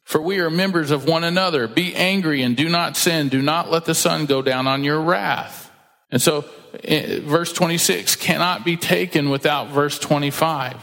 For 0.03 0.21
we 0.21 0.39
are 0.39 0.49
members 0.49 0.89
of 0.89 1.05
one 1.05 1.23
another. 1.23 1.67
Be 1.67 1.93
angry 1.93 2.41
and 2.41 2.55
do 2.55 2.69
not 2.69 2.95
sin. 2.95 3.27
Do 3.27 3.41
not 3.41 3.69
let 3.69 3.85
the 3.85 3.93
sun 3.93 4.25
go 4.25 4.41
down 4.41 4.65
on 4.65 4.83
your 4.83 5.01
wrath. 5.01 5.69
And 6.09 6.21
so, 6.21 6.45
eh, 6.83 7.19
verse 7.19 7.51
26 7.51 8.15
cannot 8.15 8.63
be 8.63 8.77
taken 8.77 9.29
without 9.29 9.67
verse 9.67 9.99
25. 9.99 10.77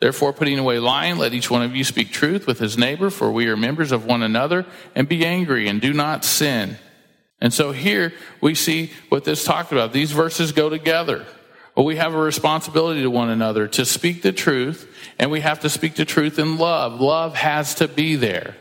Therefore, 0.00 0.32
putting 0.32 0.58
away 0.58 0.78
lying, 0.78 1.18
let 1.18 1.34
each 1.34 1.50
one 1.50 1.62
of 1.62 1.76
you 1.76 1.84
speak 1.84 2.10
truth 2.10 2.46
with 2.46 2.58
his 2.58 2.76
neighbor, 2.76 3.10
for 3.10 3.30
we 3.30 3.46
are 3.46 3.56
members 3.56 3.92
of 3.92 4.06
one 4.06 4.22
another, 4.22 4.66
and 4.94 5.08
be 5.08 5.24
angry 5.24 5.68
and 5.68 5.80
do 5.80 5.92
not 5.92 6.24
sin. 6.24 6.78
And 7.42 7.52
so 7.52 7.72
here 7.72 8.12
we 8.40 8.54
see 8.54 8.92
what 9.08 9.24
this 9.24 9.44
talked 9.44 9.72
about. 9.72 9.92
These 9.92 10.12
verses 10.12 10.52
go 10.52 10.70
together. 10.70 11.26
Well, 11.74 11.84
we 11.84 11.96
have 11.96 12.14
a 12.14 12.18
responsibility 12.18 13.02
to 13.02 13.10
one 13.10 13.30
another 13.30 13.66
to 13.66 13.84
speak 13.84 14.22
the 14.22 14.30
truth, 14.30 14.88
and 15.18 15.28
we 15.28 15.40
have 15.40 15.58
to 15.60 15.68
speak 15.68 15.96
the 15.96 16.04
truth 16.04 16.38
in 16.38 16.56
love. 16.56 17.00
Love 17.00 17.34
has 17.34 17.74
to 17.76 17.88
be 17.88 18.14
there. 18.14 18.54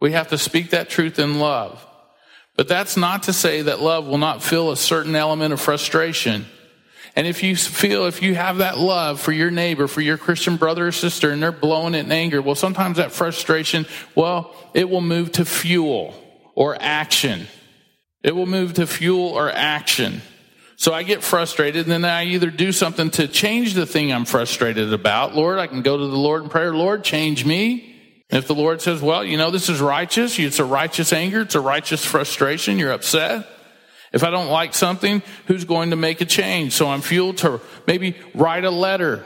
We 0.00 0.12
have 0.12 0.28
to 0.28 0.38
speak 0.38 0.70
that 0.70 0.90
truth 0.90 1.20
in 1.20 1.38
love. 1.38 1.86
But 2.56 2.66
that's 2.66 2.96
not 2.96 3.22
to 3.24 3.32
say 3.32 3.62
that 3.62 3.80
love 3.80 4.08
will 4.08 4.18
not 4.18 4.42
feel 4.42 4.72
a 4.72 4.76
certain 4.76 5.14
element 5.14 5.52
of 5.52 5.60
frustration. 5.60 6.46
And 7.14 7.24
if 7.24 7.44
you 7.44 7.54
feel, 7.54 8.06
if 8.06 8.20
you 8.20 8.34
have 8.34 8.58
that 8.58 8.78
love 8.78 9.20
for 9.20 9.30
your 9.30 9.52
neighbor, 9.52 9.86
for 9.86 10.00
your 10.00 10.18
Christian 10.18 10.56
brother 10.56 10.88
or 10.88 10.92
sister, 10.92 11.30
and 11.30 11.40
they're 11.40 11.52
blowing 11.52 11.94
it 11.94 12.06
in 12.06 12.10
anger, 12.10 12.42
well, 12.42 12.56
sometimes 12.56 12.96
that 12.96 13.12
frustration, 13.12 13.86
well, 14.16 14.56
it 14.74 14.90
will 14.90 15.02
move 15.02 15.30
to 15.32 15.44
fuel 15.44 16.14
or 16.56 16.76
action. 16.80 17.46
It 18.22 18.34
will 18.34 18.46
move 18.46 18.74
to 18.74 18.86
fuel 18.86 19.28
or 19.28 19.50
action. 19.50 20.22
So 20.76 20.92
I 20.92 21.02
get 21.02 21.22
frustrated 21.22 21.86
and 21.86 21.92
then 21.92 22.04
I 22.04 22.24
either 22.26 22.50
do 22.50 22.70
something 22.70 23.10
to 23.10 23.26
change 23.26 23.74
the 23.74 23.86
thing 23.86 24.12
I'm 24.12 24.24
frustrated 24.24 24.92
about. 24.92 25.34
Lord, 25.34 25.58
I 25.58 25.66
can 25.66 25.82
go 25.82 25.96
to 25.96 26.06
the 26.06 26.16
Lord 26.16 26.44
in 26.44 26.48
prayer. 26.48 26.74
Lord, 26.74 27.02
change 27.02 27.44
me. 27.44 27.96
And 28.30 28.38
if 28.38 28.46
the 28.46 28.54
Lord 28.54 28.80
says, 28.80 29.00
well, 29.00 29.24
you 29.24 29.36
know, 29.36 29.50
this 29.50 29.68
is 29.68 29.80
righteous. 29.80 30.38
It's 30.38 30.58
a 30.58 30.64
righteous 30.64 31.12
anger. 31.12 31.40
It's 31.40 31.54
a 31.54 31.60
righteous 31.60 32.04
frustration. 32.04 32.78
You're 32.78 32.92
upset. 32.92 33.46
If 34.12 34.22
I 34.22 34.30
don't 34.30 34.48
like 34.48 34.74
something, 34.74 35.22
who's 35.46 35.64
going 35.64 35.90
to 35.90 35.96
make 35.96 36.20
a 36.20 36.24
change? 36.24 36.74
So 36.74 36.88
I'm 36.88 37.00
fueled 37.00 37.38
to 37.38 37.60
maybe 37.86 38.16
write 38.34 38.64
a 38.64 38.70
letter. 38.70 39.24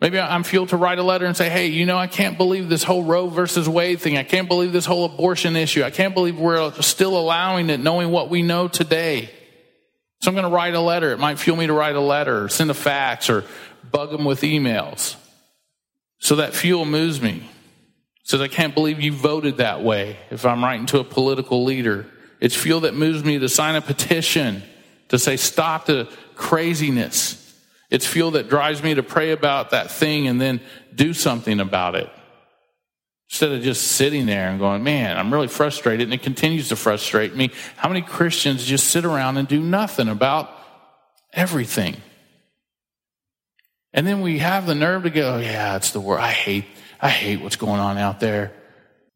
Maybe 0.00 0.20
I'm 0.20 0.42
fueled 0.42 0.68
to 0.70 0.76
write 0.76 0.98
a 0.98 1.02
letter 1.02 1.24
and 1.24 1.34
say, 1.34 1.48
hey, 1.48 1.68
you 1.68 1.86
know, 1.86 1.96
I 1.96 2.06
can't 2.06 2.36
believe 2.36 2.68
this 2.68 2.82
whole 2.82 3.02
Roe 3.02 3.28
versus 3.28 3.66
Wade 3.66 4.00
thing. 4.00 4.18
I 4.18 4.24
can't 4.24 4.46
believe 4.46 4.72
this 4.72 4.84
whole 4.84 5.06
abortion 5.06 5.56
issue. 5.56 5.82
I 5.82 5.90
can't 5.90 6.12
believe 6.12 6.38
we're 6.38 6.70
still 6.82 7.18
allowing 7.18 7.70
it 7.70 7.80
knowing 7.80 8.10
what 8.10 8.28
we 8.28 8.42
know 8.42 8.68
today. 8.68 9.30
So 10.20 10.30
I'm 10.30 10.34
going 10.34 10.44
to 10.44 10.54
write 10.54 10.74
a 10.74 10.80
letter. 10.80 11.12
It 11.12 11.18
might 11.18 11.38
fuel 11.38 11.56
me 11.56 11.66
to 11.66 11.72
write 11.72 11.96
a 11.96 12.00
letter 12.00 12.44
or 12.44 12.48
send 12.50 12.70
a 12.70 12.74
fax 12.74 13.30
or 13.30 13.44
bug 13.90 14.10
them 14.10 14.26
with 14.26 14.42
emails. 14.42 15.16
So 16.18 16.36
that 16.36 16.54
fuel 16.54 16.84
moves 16.84 17.22
me. 17.22 17.48
Says, 18.22 18.40
I 18.40 18.48
can't 18.48 18.74
believe 18.74 19.00
you 19.00 19.12
voted 19.12 19.58
that 19.58 19.82
way 19.82 20.18
if 20.30 20.44
I'm 20.44 20.62
writing 20.62 20.86
to 20.86 20.98
a 20.98 21.04
political 21.04 21.64
leader. 21.64 22.06
It's 22.40 22.56
fuel 22.56 22.80
that 22.80 22.94
moves 22.94 23.24
me 23.24 23.38
to 23.38 23.48
sign 23.48 23.76
a 23.76 23.80
petition 23.80 24.62
to 25.08 25.18
say, 25.18 25.36
stop 25.36 25.86
the 25.86 26.10
craziness. 26.34 27.45
It's 27.96 28.06
fuel 28.06 28.32
that 28.32 28.50
drives 28.50 28.82
me 28.82 28.92
to 28.96 29.02
pray 29.02 29.30
about 29.30 29.70
that 29.70 29.90
thing 29.90 30.28
and 30.28 30.38
then 30.38 30.60
do 30.94 31.14
something 31.14 31.60
about 31.60 31.94
it. 31.94 32.10
Instead 33.30 33.52
of 33.52 33.62
just 33.62 33.92
sitting 33.92 34.26
there 34.26 34.50
and 34.50 34.58
going, 34.58 34.84
man, 34.84 35.16
I'm 35.16 35.32
really 35.32 35.48
frustrated 35.48 36.02
and 36.02 36.12
it 36.12 36.22
continues 36.22 36.68
to 36.68 36.76
frustrate 36.76 37.34
me. 37.34 37.52
How 37.78 37.88
many 37.88 38.02
Christians 38.02 38.66
just 38.66 38.88
sit 38.88 39.06
around 39.06 39.38
and 39.38 39.48
do 39.48 39.58
nothing 39.58 40.08
about 40.08 40.50
everything? 41.32 41.96
And 43.94 44.06
then 44.06 44.20
we 44.20 44.40
have 44.40 44.66
the 44.66 44.74
nerve 44.74 45.04
to 45.04 45.10
go, 45.10 45.38
yeah, 45.38 45.76
it's 45.76 45.92
the 45.92 46.00
world. 46.00 46.20
I 46.20 46.32
hate, 46.32 46.66
I 47.00 47.08
hate 47.08 47.40
what's 47.40 47.56
going 47.56 47.80
on 47.80 47.96
out 47.96 48.20
there. 48.20 48.52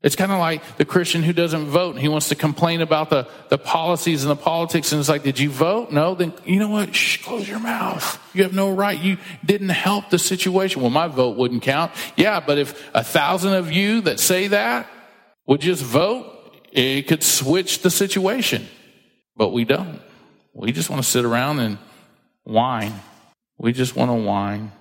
It's 0.03 0.17
kind 0.17 0.33
of 0.33 0.39
like 0.39 0.79
the 0.79 0.87
Christian 0.87 1.23
who 1.23 1.35
doesn't 1.35 1.67
vote 1.67 1.91
and 1.91 1.99
he 1.99 2.09
wants 2.09 2.31
to 2.31 2.35
complain 2.35 2.81
about 2.81 3.11
the, 3.11 3.29
the 3.51 3.59
policies 3.59 4.25
and 4.25 4.31
the 4.31 4.37
politics. 4.37 4.93
And 4.93 5.01
it's 5.01 5.11
like, 5.11 5.23
did 5.23 5.39
you 5.39 5.51
vote? 5.51 5.93
No. 5.93 6.15
Then 6.15 6.33
you 6.47 6.59
know 6.59 6.71
what? 6.71 6.95
Shh, 6.95 7.23
close 7.23 7.47
your 7.47 7.59
mouth. 7.59 8.19
You 8.35 8.45
have 8.45 8.55
no 8.55 8.71
right. 8.71 8.99
You 8.99 9.19
didn't 9.45 9.69
help 9.69 10.09
the 10.09 10.19
situation. 10.19 10.81
Well, 10.81 10.91
my 10.91 11.07
vote 11.07 11.37
wouldn't 11.37 11.63
count. 11.63 11.93
Yeah, 12.17 12.41
but 12.41 12.57
if 12.57 12.91
a 12.95 13.05
thousand 13.05 13.53
of 13.53 13.71
you 13.71 14.01
that 14.03 14.21
say 14.21 14.49
that 14.49 14.87
would 15.47 15.61
just 15.61 15.83
vote, 15.83 16.27
it 16.73 17.03
could 17.03 17.23
switch 17.23 17.83
the 17.83 17.91
situation. 17.91 18.69
But 19.37 19.51
we 19.51 19.67
don't. 19.67 20.01
We 20.55 20.73
just 20.73 20.89
want 20.89 21.03
to 21.03 21.09
sit 21.09 21.27
around 21.27 21.59
and 21.59 21.77
whine. 22.45 22.95
We 23.59 23.75
just 23.75 23.97
want 23.97 24.11
to 24.11 24.15
whine. 24.15 24.73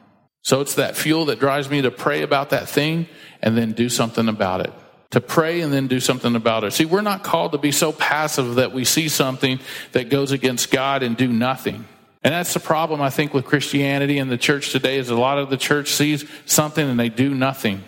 So 0.44 0.62
it's 0.62 0.76
that 0.76 0.96
fuel 0.96 1.26
that 1.26 1.40
drives 1.40 1.70
me 1.70 1.82
to 1.82 1.92
pray 1.92 2.22
about 2.22 2.52
that 2.52 2.70
thing 2.70 3.10
and 3.42 3.58
then 3.58 3.74
do 3.74 3.90
something 3.90 4.30
about 4.30 4.62
it 4.62 4.72
to 5.12 5.22
pray 5.22 5.62
and 5.62 5.74
then 5.74 5.88
do 5.88 6.00
something 6.00 6.36
about 6.36 6.64
it. 6.64 6.72
See, 6.72 6.86
we're 6.86 7.02
not 7.02 7.24
called 7.24 7.54
to 7.54 7.58
be 7.58 7.72
so 7.72 7.92
passive 7.92 8.56
that 8.56 8.72
we 8.74 8.86
see 8.86 9.10
something 9.10 9.60
that 9.92 10.10
goes 10.10 10.32
against 10.32 10.70
God 10.72 11.02
and 11.02 11.18
do 11.18 11.28
nothing. 11.28 11.86
And 12.24 12.34
that's 12.34 12.54
the 12.54 12.60
problem, 12.60 13.02
I 13.02 13.10
think, 13.10 13.34
with 13.34 13.46
Christianity 13.46 14.20
and 14.20 14.30
the 14.30 14.38
church 14.38 14.72
today 14.72 14.98
is 14.98 15.10
a 15.10 15.16
lot 15.16 15.38
of 15.40 15.50
the 15.50 15.58
church 15.58 15.92
sees 15.92 16.26
something 16.46 16.88
and 16.88 17.00
they 17.00 17.10
do 17.10 17.34
nothing. 17.34 17.84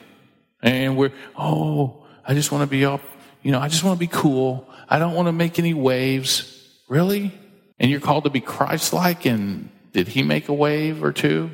And 0.61 0.97
we're, 0.97 1.11
oh, 1.37 2.05
I 2.25 2.33
just 2.33 2.51
want 2.51 2.63
to 2.63 2.67
be 2.67 2.85
up, 2.85 3.01
you 3.43 3.51
know, 3.51 3.59
I 3.59 3.67
just 3.67 3.83
want 3.83 3.97
to 3.97 3.99
be 3.99 4.11
cool. 4.11 4.67
I 4.87 4.99
don't 4.99 5.13
want 5.13 5.27
to 5.27 5.33
make 5.33 5.59
any 5.59 5.73
waves. 5.73 6.67
Really? 6.87 7.33
And 7.79 7.91
you're 7.91 7.99
called 7.99 8.23
to 8.23 8.29
be 8.29 8.41
Christ-like 8.41 9.25
and 9.25 9.69
did 9.91 10.07
he 10.07 10.23
make 10.23 10.49
a 10.49 10.53
wave 10.53 11.03
or 11.03 11.11
two? 11.11 11.51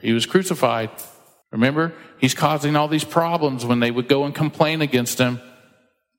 He 0.00 0.12
was 0.12 0.26
crucified. 0.26 0.90
Remember, 1.50 1.94
he's 2.18 2.34
causing 2.34 2.76
all 2.76 2.88
these 2.88 3.04
problems 3.04 3.64
when 3.64 3.80
they 3.80 3.90
would 3.90 4.08
go 4.08 4.24
and 4.24 4.34
complain 4.34 4.82
against 4.82 5.18
him. 5.18 5.40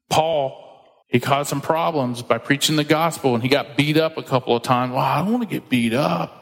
Paul, 0.10 0.66
he 1.08 1.20
caused 1.20 1.50
some 1.50 1.62
problems 1.62 2.22
by 2.22 2.38
preaching 2.38 2.76
the 2.76 2.84
gospel 2.84 3.36
and 3.36 3.44
he 3.44 3.50
got 3.50 3.78
beat 3.78 3.98
up 3.98 4.18
a 4.18 4.24
couple 4.24 4.56
of 4.56 4.64
times. 4.64 4.92
Well, 4.92 5.02
I 5.02 5.20
don't 5.20 5.32
want 5.32 5.48
to 5.48 5.50
get 5.50 5.70
beat 5.70 5.94
up. 5.94 6.36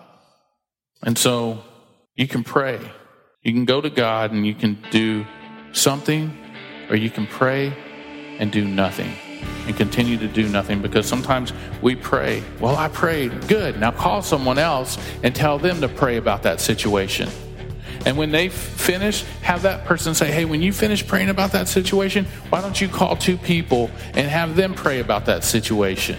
And 1.04 1.18
so 1.18 1.64
you 2.16 2.28
can 2.28 2.44
pray. 2.44 2.80
You 3.44 3.54
can 3.54 3.66
go 3.66 3.82
to 3.82 3.90
God 3.90 4.32
and 4.32 4.46
you 4.46 4.56
can 4.56 4.78
do 4.92 5.26
something, 5.72 6.36
or 6.90 6.96
you 6.96 7.10
can 7.10 7.28
pray 7.28 7.74
and 8.40 8.52
do 8.52 8.66
nothing 8.66 9.14
and 9.68 9.76
continue 9.76 10.18
to 10.18 10.28
do 10.28 10.48
nothing 10.48 10.82
because 10.82 11.06
sometimes 11.06 11.54
we 11.82 11.96
pray, 11.96 12.44
well, 12.60 12.76
I 12.76 12.88
prayed, 12.88 13.48
good. 13.48 13.80
Now 13.80 13.92
call 13.92 14.22
someone 14.22 14.58
else 14.58 14.98
and 15.24 15.36
tell 15.36 15.60
them 15.60 15.82
to 15.82 15.88
pray 15.88 16.18
about 16.18 16.44
that 16.44 16.60
situation. 16.62 17.30
And 18.08 18.16
when 18.16 18.32
they 18.32 18.48
finish, 18.48 19.24
have 19.42 19.64
that 19.64 19.84
person 19.84 20.16
say, 20.16 20.32
Hey, 20.32 20.46
when 20.46 20.62
you 20.62 20.72
finish 20.72 21.06
praying 21.06 21.28
about 21.28 21.52
that 21.52 21.68
situation, 21.68 22.24
why 22.48 22.62
don't 22.62 22.80
you 22.80 22.88
call 22.88 23.18
two 23.18 23.36
people 23.36 23.92
and 24.14 24.30
have 24.30 24.56
them 24.56 24.74
pray 24.74 25.02
about 25.02 25.26
that 25.26 25.44
situation? 25.44 26.18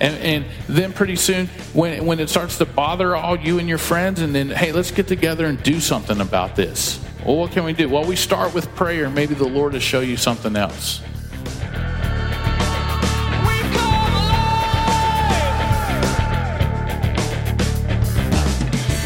And, 0.00 0.16
and 0.16 0.44
then 0.70 0.94
pretty 0.94 1.16
soon, 1.16 1.48
when, 1.74 2.06
when 2.06 2.18
it 2.18 2.30
starts 2.30 2.56
to 2.58 2.64
bother 2.64 3.14
all 3.14 3.38
you 3.38 3.58
and 3.58 3.68
your 3.68 3.76
friends, 3.76 4.22
and 4.22 4.34
then, 4.34 4.48
hey, 4.48 4.72
let's 4.72 4.90
get 4.90 5.06
together 5.06 5.44
and 5.44 5.62
do 5.62 5.80
something 5.80 6.18
about 6.22 6.56
this. 6.56 6.98
Well, 7.26 7.36
what 7.36 7.52
can 7.52 7.64
we 7.64 7.74
do? 7.74 7.90
Well, 7.90 8.06
we 8.06 8.16
start 8.16 8.54
with 8.54 8.74
prayer. 8.74 9.10
Maybe 9.10 9.34
the 9.34 9.46
Lord 9.46 9.74
will 9.74 9.80
show 9.80 10.00
you 10.00 10.16
something 10.16 10.56
else. 10.56 11.02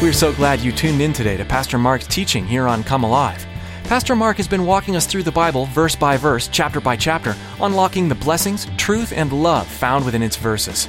We're 0.01 0.13
so 0.13 0.33
glad 0.33 0.61
you 0.61 0.71
tuned 0.71 0.99
in 0.99 1.13
today 1.13 1.37
to 1.37 1.45
Pastor 1.45 1.77
Mark's 1.77 2.07
teaching 2.07 2.47
here 2.47 2.67
on 2.67 2.83
Come 2.83 3.03
Alive. 3.03 3.45
Pastor 3.83 4.15
Mark 4.15 4.37
has 4.37 4.47
been 4.47 4.65
walking 4.65 4.95
us 4.95 5.05
through 5.05 5.21
the 5.21 5.31
Bible 5.31 5.67
verse 5.67 5.95
by 5.95 6.17
verse, 6.17 6.47
chapter 6.47 6.81
by 6.81 6.95
chapter, 6.95 7.35
unlocking 7.61 8.09
the 8.09 8.15
blessings, 8.15 8.65
truth, 8.77 9.13
and 9.15 9.31
love 9.31 9.67
found 9.67 10.03
within 10.03 10.23
its 10.23 10.37
verses. 10.37 10.87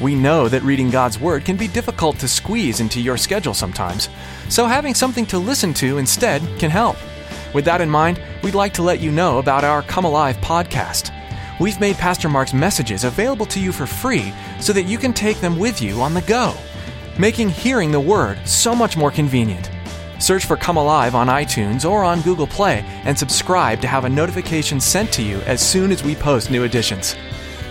We 0.00 0.14
know 0.14 0.48
that 0.48 0.62
reading 0.62 0.90
God's 0.90 1.18
Word 1.18 1.44
can 1.44 1.56
be 1.56 1.66
difficult 1.66 2.20
to 2.20 2.28
squeeze 2.28 2.78
into 2.78 3.00
your 3.00 3.16
schedule 3.16 3.52
sometimes, 3.52 4.08
so 4.48 4.66
having 4.66 4.94
something 4.94 5.26
to 5.26 5.38
listen 5.38 5.74
to 5.74 5.98
instead 5.98 6.40
can 6.60 6.70
help. 6.70 6.96
With 7.52 7.64
that 7.64 7.80
in 7.80 7.90
mind, 7.90 8.22
we'd 8.44 8.54
like 8.54 8.74
to 8.74 8.82
let 8.82 9.00
you 9.00 9.10
know 9.10 9.38
about 9.38 9.64
our 9.64 9.82
Come 9.82 10.04
Alive 10.04 10.36
podcast. 10.36 11.10
We've 11.58 11.80
made 11.80 11.96
Pastor 11.96 12.28
Mark's 12.28 12.54
messages 12.54 13.02
available 13.02 13.46
to 13.46 13.58
you 13.58 13.72
for 13.72 13.86
free 13.86 14.32
so 14.60 14.72
that 14.72 14.84
you 14.84 14.98
can 14.98 15.12
take 15.12 15.40
them 15.40 15.58
with 15.58 15.82
you 15.82 16.00
on 16.00 16.14
the 16.14 16.22
go, 16.22 16.54
making 17.18 17.48
hearing 17.48 17.90
the 17.90 18.00
Word 18.00 18.38
so 18.46 18.74
much 18.74 18.96
more 18.96 19.10
convenient. 19.10 19.70
Search 20.18 20.46
for 20.46 20.56
Come 20.56 20.76
Alive 20.76 21.14
on 21.14 21.26
iTunes 21.26 21.88
or 21.88 22.04
on 22.04 22.20
Google 22.22 22.46
Play 22.46 22.84
and 23.04 23.18
subscribe 23.18 23.80
to 23.80 23.88
have 23.88 24.04
a 24.04 24.08
notification 24.08 24.80
sent 24.80 25.12
to 25.12 25.22
you 25.22 25.38
as 25.40 25.60
soon 25.60 25.90
as 25.90 26.04
we 26.04 26.14
post 26.14 26.50
new 26.50 26.64
editions. 26.64 27.16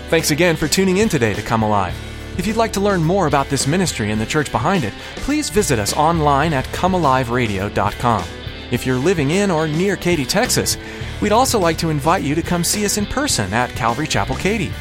Thanks 0.10 0.32
again 0.32 0.58
for 0.58 0.68
tuning 0.68 0.98
in 0.98 1.08
today 1.08 1.34
to 1.34 1.42
Come 1.42 1.64
Alive. 1.64 1.96
If 2.38 2.46
you'd 2.46 2.58
like 2.58 2.74
to 2.74 2.80
learn 2.82 3.04
more 3.04 3.28
about 3.28 3.48
this 3.48 3.68
ministry 3.68 4.12
and 4.12 4.20
the 4.20 4.26
church 4.26 4.52
behind 4.52 4.84
it, 4.84 4.94
please 5.18 5.50
visit 5.50 5.80
us 5.80 5.94
online 5.94 6.54
at 6.54 6.66
comealiveradio.com. 6.66 8.26
If 8.72 8.86
you're 8.86 8.96
living 8.96 9.32
in 9.32 9.52
or 9.52 9.68
near 9.68 9.96
Katy, 9.96 10.26
Texas, 10.26 10.78
we'd 11.22 11.32
also 11.32 11.60
like 11.60 11.78
to 11.80 11.90
invite 11.90 12.24
you 12.24 12.36
to 12.36 12.42
come 12.42 12.64
see 12.64 12.86
us 12.86 12.98
in 12.98 13.06
person 13.06 13.54
at 13.54 13.70
Calvary 13.72 14.08
Chapel 14.08 14.36
Katy. 14.36 14.72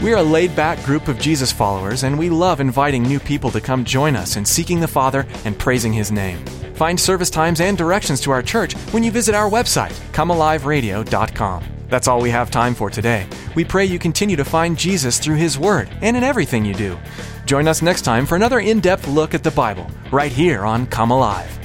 We're 0.00 0.16
a 0.16 0.22
laid 0.22 0.56
back 0.56 0.82
group 0.82 1.08
of 1.08 1.18
Jesus 1.18 1.52
followers, 1.52 2.04
and 2.04 2.18
we 2.18 2.30
love 2.30 2.58
inviting 2.58 3.02
new 3.02 3.20
people 3.20 3.50
to 3.50 3.60
come 3.60 3.84
join 3.84 4.16
us 4.16 4.36
in 4.36 4.46
seeking 4.46 4.80
the 4.80 4.88
Father 4.88 5.26
and 5.44 5.58
praising 5.58 5.92
His 5.92 6.10
name. 6.10 6.42
Find 6.74 6.98
service 6.98 7.28
times 7.28 7.60
and 7.60 7.76
directions 7.76 8.18
to 8.22 8.30
our 8.30 8.42
church 8.42 8.72
when 8.92 9.04
you 9.04 9.10
visit 9.10 9.34
our 9.34 9.50
website, 9.50 9.92
comealiveradio.com. 10.12 11.64
That's 11.90 12.08
all 12.08 12.22
we 12.22 12.30
have 12.30 12.50
time 12.50 12.74
for 12.74 12.88
today. 12.88 13.26
We 13.54 13.62
pray 13.62 13.84
you 13.84 13.98
continue 13.98 14.36
to 14.36 14.44
find 14.44 14.78
Jesus 14.78 15.18
through 15.18 15.36
His 15.36 15.58
Word 15.58 15.90
and 16.00 16.16
in 16.16 16.24
everything 16.24 16.64
you 16.64 16.72
do. 16.72 16.98
Join 17.44 17.68
us 17.68 17.82
next 17.82 18.02
time 18.02 18.24
for 18.24 18.36
another 18.36 18.60
in 18.60 18.80
depth 18.80 19.06
look 19.06 19.34
at 19.34 19.42
the 19.42 19.50
Bible, 19.50 19.86
right 20.10 20.32
here 20.32 20.64
on 20.64 20.86
Come 20.86 21.10
Alive. 21.10 21.59